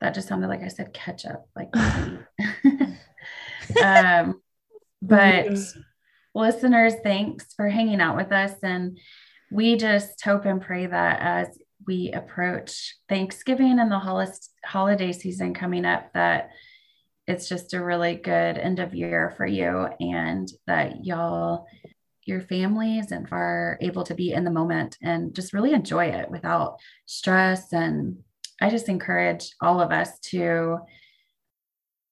that 0.00 0.14
just 0.14 0.28
sounded 0.28 0.48
like 0.48 0.62
I 0.62 0.68
said 0.68 0.92
catch 0.92 1.24
up. 1.26 1.48
Like, 1.56 1.70
um, 3.82 4.40
but 5.00 5.48
listeners, 6.34 6.94
thanks 7.02 7.54
for 7.54 7.68
hanging 7.68 8.00
out 8.00 8.16
with 8.16 8.32
us. 8.32 8.52
And 8.62 8.98
we 9.50 9.76
just 9.76 10.22
hope 10.22 10.44
and 10.44 10.60
pray 10.60 10.86
that 10.86 11.20
as 11.20 11.58
we 11.86 12.12
approach 12.12 12.96
Thanksgiving 13.08 13.78
and 13.78 13.90
the 13.90 14.32
holiday 14.64 15.12
season 15.12 15.54
coming 15.54 15.84
up, 15.84 16.12
that 16.14 16.50
it's 17.26 17.48
just 17.48 17.74
a 17.74 17.82
really 17.82 18.16
good 18.16 18.58
end 18.58 18.78
of 18.78 18.94
year 18.94 19.32
for 19.36 19.46
you 19.46 19.88
and 20.00 20.48
that 20.66 21.04
y'all, 21.04 21.66
your 22.24 22.40
families 22.40 23.12
and 23.12 23.26
are 23.32 23.78
able 23.80 24.04
to 24.04 24.14
be 24.14 24.32
in 24.32 24.44
the 24.44 24.50
moment 24.50 24.96
and 25.02 25.34
just 25.34 25.52
really 25.52 25.72
enjoy 25.72 26.06
it 26.06 26.30
without 26.30 26.78
stress. 27.06 27.72
And 27.72 28.18
I 28.60 28.70
just 28.70 28.88
encourage 28.88 29.50
all 29.60 29.80
of 29.80 29.92
us 29.92 30.18
to, 30.30 30.78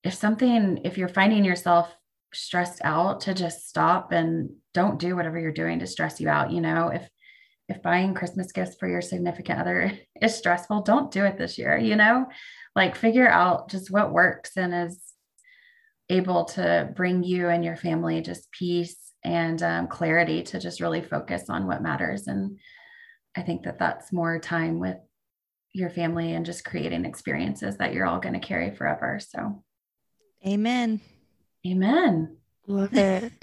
if 0.03 0.15
something, 0.15 0.81
if 0.85 0.97
you're 0.97 1.09
finding 1.09 1.45
yourself 1.45 1.95
stressed 2.33 2.81
out 2.85 3.23
to 3.23 3.35
just 3.35 3.69
stop 3.69 4.13
and 4.13 4.51
don't 4.75 4.99
do 4.99 5.17
whatever 5.17 5.39
you're 5.39 5.53
doing 5.53 5.81
to 5.81 5.87
stress 5.87 6.21
you 6.21 6.29
out. 6.29 6.53
You 6.53 6.61
know, 6.61 6.89
if 6.89 7.09
if 7.69 7.83
buying 7.83 8.15
Christmas 8.15 8.51
gifts 8.51 8.75
for 8.81 8.89
your 8.89 9.01
significant 9.01 9.61
other 9.61 9.93
is 10.21 10.35
stressful, 10.35 10.83
don't 10.83 11.13
do 11.13 11.25
it 11.25 11.39
this 11.39 11.57
year, 11.57 11.79
you 11.79 11.97
know? 11.97 12.27
Like 12.77 12.97
figure 12.97 13.29
out 13.29 13.71
just 13.71 13.91
what 13.91 14.13
works 14.13 14.57
and 14.57 14.75
is 14.75 15.01
able 16.09 16.45
to 16.45 16.91
bring 16.95 17.23
you 17.23 17.49
and 17.49 17.65
your 17.65 17.77
family 17.77 18.21
just 18.21 18.51
peace 18.53 18.97
and 19.25 19.63
um, 19.63 19.87
clarity 19.87 20.43
to 20.43 20.59
just 20.59 20.81
really 20.81 21.03
focus 21.03 21.49
on 21.49 21.67
what 21.67 21.83
matters. 21.83 22.27
And 22.27 22.59
I 23.37 23.43
think 23.43 23.65
that 23.65 23.79
that's 23.79 24.13
more 24.13 24.39
time 24.39 24.79
with 24.79 24.97
your 25.73 25.91
family 25.91 26.35
and 26.35 26.45
just 26.45 26.65
creating 26.65 27.05
experiences 27.05 27.77
that 27.77 27.93
you're 27.93 28.07
all 28.07 28.19
going 28.19 28.35
to 28.35 28.47
carry 28.47 28.75
forever. 28.75 29.21
So, 29.21 29.63
Amen. 30.47 31.01
amen. 31.67 32.37
Love 32.67 32.95
it. 32.95 33.33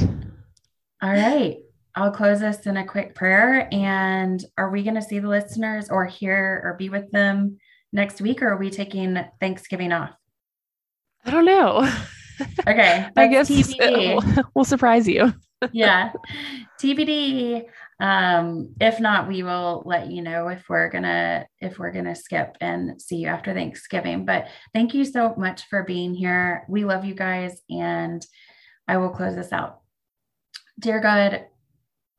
All 1.02 1.14
right. 1.14 1.58
I'll 1.96 2.12
close 2.12 2.42
us 2.42 2.66
in 2.66 2.78
a 2.78 2.86
quick 2.86 3.14
prayer. 3.14 3.68
And 3.72 4.44
are 4.58 4.72
we 4.72 4.84
going 4.84 4.96
to 4.96 5.02
see 5.02 5.20
the 5.20 5.28
listeners 5.28 5.90
or 5.90 6.06
hear 6.06 6.62
or 6.64 6.74
be 6.74 6.90
with 6.90 7.12
them 7.12 7.60
next 7.92 8.22
week? 8.22 8.42
Or 8.42 8.50
are 8.50 8.58
we 8.58 8.70
taking 8.70 9.18
Thanksgiving 9.40 9.92
off? 9.92 10.12
I 11.26 11.32
don't 11.32 11.46
know. 11.46 11.90
Okay. 12.68 13.08
I 13.16 13.28
guess 13.28 13.50
TBD. 13.50 14.46
we'll 14.54 14.66
surprise 14.66 15.08
you. 15.08 15.34
yeah. 15.72 16.12
TBD. 16.80 17.64
Um, 18.00 18.76
if 18.80 19.00
not, 19.00 19.28
we 19.28 19.42
will 19.42 19.82
let 19.86 20.12
you 20.12 20.22
know 20.22 20.50
if 20.50 20.70
we're 20.70 20.90
gonna 20.90 21.48
if 21.60 21.80
we're 21.80 21.92
gonna 21.92 22.16
skip 22.16 22.56
and 22.62 23.02
see 23.02 23.18
you 23.18 23.28
after 23.28 23.54
Thanksgiving. 23.54 24.26
But 24.26 24.50
thank 24.74 24.94
you 24.94 25.04
so 25.04 25.34
much 25.36 25.64
for 25.68 25.84
being 25.84 26.14
here. 26.14 26.64
We 26.70 26.86
love 26.86 27.06
you 27.06 27.16
guys, 27.16 27.60
and 27.70 28.24
I 28.88 28.98
will 28.98 29.10
close 29.10 29.36
this 29.36 29.52
out. 29.52 29.80
Dear 30.80 31.00
God, 31.02 31.46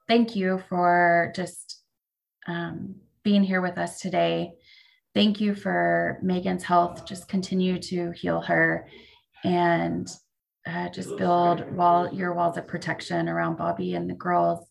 thank 0.08 0.34
you 0.34 0.60
for 0.68 1.32
just 1.36 1.80
um, 2.48 2.96
being 3.22 3.44
here 3.44 3.60
with 3.60 3.78
us 3.78 4.00
today. 4.00 4.54
Thank 5.18 5.40
you 5.40 5.56
for 5.56 6.20
Megan's 6.22 6.62
health. 6.62 7.04
Just 7.04 7.26
continue 7.26 7.80
to 7.80 8.12
heal 8.12 8.40
her 8.42 8.86
and 9.42 10.08
uh, 10.64 10.90
just 10.90 11.16
build 11.16 11.68
wall 11.72 12.14
your 12.14 12.34
walls 12.34 12.56
of 12.56 12.68
protection 12.68 13.28
around 13.28 13.56
Bobby 13.56 13.94
and 13.94 14.08
the 14.08 14.14
girls 14.14 14.64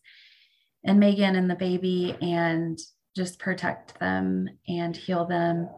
and 0.84 0.98
Megan 0.98 1.36
and 1.36 1.50
the 1.50 1.54
baby 1.54 2.16
and 2.22 2.78
just 3.14 3.38
protect 3.38 4.00
them 4.00 4.48
and 4.66 4.96
heal 4.96 5.26
them. 5.26 5.68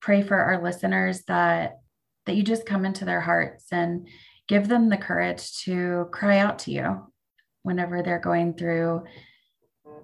Pray 0.00 0.22
for 0.22 0.36
our 0.36 0.62
listeners 0.62 1.24
that 1.26 1.80
that 2.26 2.36
you 2.36 2.44
just 2.44 2.66
come 2.66 2.84
into 2.84 3.04
their 3.04 3.20
hearts 3.20 3.66
and 3.72 4.06
give 4.46 4.68
them 4.68 4.90
the 4.90 4.96
courage 4.96 5.64
to 5.64 6.06
cry 6.12 6.38
out 6.38 6.60
to 6.60 6.70
you 6.70 7.04
whenever 7.64 8.00
they're 8.00 8.20
going 8.20 8.54
through 8.54 9.02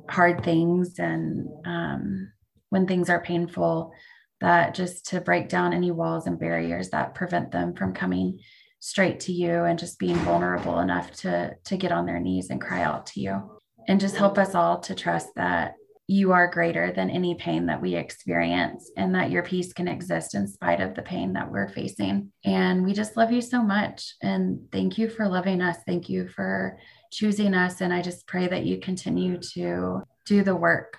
hard 0.08 0.42
things 0.42 0.98
and 0.98 1.48
um, 1.64 2.32
when 2.70 2.87
things 2.87 3.11
are 3.11 3.20
painful 3.20 3.92
that 4.40 4.74
just 4.74 5.06
to 5.09 5.20
break 5.20 5.48
down 5.48 5.72
any 5.72 5.90
walls 5.90 6.26
and 6.26 6.38
barriers 6.38 6.90
that 6.90 7.14
prevent 7.14 7.52
them 7.52 7.74
from 7.74 7.92
coming 7.92 8.40
straight 8.80 9.20
to 9.20 9.33
you 9.33 9.64
and 9.64 9.78
just 9.78 9.98
being 9.98 10.16
vulnerable 10.16 10.80
enough 10.80 11.12
to 11.12 11.54
to 11.64 11.76
get 11.76 11.92
on 11.92 12.06
their 12.06 12.18
knees 12.18 12.48
and 12.48 12.61
cry 12.61 12.83
out 12.83 13.06
to 13.06 13.20
you. 13.20 13.59
And 13.87 14.00
just 14.00 14.16
help 14.16 14.38
us 14.38 14.54
all 14.54 14.80
to 14.80 14.94
trust 14.94 15.28
that 15.37 15.74
you 16.06 16.33
are 16.33 16.50
greater 16.50 16.92
than 16.92 17.09
any 17.09 17.37
pain 17.37 17.66
that 17.66 17.80
we 17.80 17.94
experience 17.94 18.90
and 18.96 19.14
that 19.14 19.30
your 19.30 19.44
peace 19.44 19.72
can 19.72 19.87
exist 19.87 20.35
in 20.35 20.48
spite 20.48 20.80
of 20.80 20.94
the 20.94 21.02
pain 21.02 21.35
that 21.35 21.50
we're 21.50 21.68
facing. 21.68 22.33
And 22.44 22.85
we 22.85 22.92
just 22.92 23.16
love 23.16 23.30
you 23.30 23.40
so 23.40 23.62
much. 23.62 24.16
And 24.20 24.61
thank 24.72 24.98
you 24.98 25.09
for 25.09 25.28
loving 25.28 25.62
us. 25.62 25.76
Thank 25.87 26.09
you 26.09 26.28
for 26.28 26.78
choosing 27.12 27.54
us. 27.54 27.80
And 27.80 27.92
i 27.92 28.02
just 28.02 28.26
pray 28.26 28.48
that 28.48 28.64
you 28.64 28.78
continue 28.78 29.38
to 29.54 30.02
do 30.26 30.42
the 30.42 30.56
work 30.56 30.98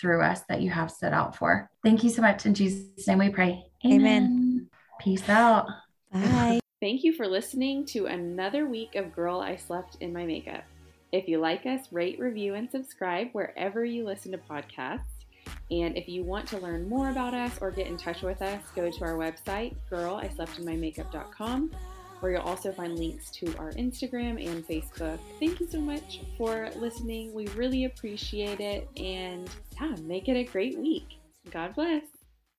through 0.00 0.22
us 0.22 0.42
that 0.48 0.62
you 0.62 0.70
have 0.70 0.90
set 0.90 1.12
out 1.12 1.36
for 1.36 1.70
thank 1.84 2.02
you 2.02 2.10
so 2.10 2.22
much 2.22 2.46
in 2.46 2.54
jesus 2.54 3.06
name 3.06 3.18
we 3.18 3.28
pray 3.28 3.64
Amen. 3.84 4.68
peace 5.00 5.28
out 5.28 5.66
Bye. 6.12 6.60
Thank 6.80 7.04
you 7.04 7.12
for 7.12 7.26
listening 7.26 7.84
to 7.86 8.06
another 8.06 8.66
week 8.66 8.94
of 8.94 9.14
Girl 9.14 9.40
I 9.40 9.56
Slept 9.56 9.96
in 10.00 10.12
My 10.12 10.24
Makeup. 10.24 10.62
If 11.10 11.26
you 11.28 11.38
like 11.38 11.66
us, 11.66 11.90
rate, 11.90 12.18
review, 12.18 12.54
and 12.54 12.70
subscribe 12.70 13.28
wherever 13.32 13.84
you 13.84 14.04
listen 14.04 14.32
to 14.32 14.38
podcasts. 14.38 15.00
And 15.70 15.96
if 15.96 16.08
you 16.08 16.22
want 16.22 16.46
to 16.48 16.58
learn 16.58 16.88
more 16.88 17.10
about 17.10 17.34
us 17.34 17.58
or 17.60 17.70
get 17.70 17.88
in 17.88 17.96
touch 17.96 18.22
with 18.22 18.42
us, 18.42 18.62
go 18.76 18.90
to 18.90 19.04
our 19.04 19.16
website, 19.16 19.74
girlisleptinmymakeup.com, 19.90 21.70
where 22.20 22.32
you'll 22.32 22.42
also 22.42 22.72
find 22.72 22.98
links 22.98 23.30
to 23.30 23.54
our 23.58 23.72
Instagram 23.72 24.44
and 24.44 24.66
Facebook. 24.66 25.18
Thank 25.38 25.60
you 25.60 25.66
so 25.66 25.80
much 25.80 26.20
for 26.36 26.70
listening. 26.76 27.32
We 27.32 27.46
really 27.48 27.84
appreciate 27.84 28.60
it. 28.60 28.88
And 28.96 29.48
yeah, 29.80 29.94
make 30.02 30.28
it 30.28 30.36
a 30.36 30.44
great 30.44 30.78
week. 30.78 31.18
God 31.50 31.74
bless. 31.74 32.17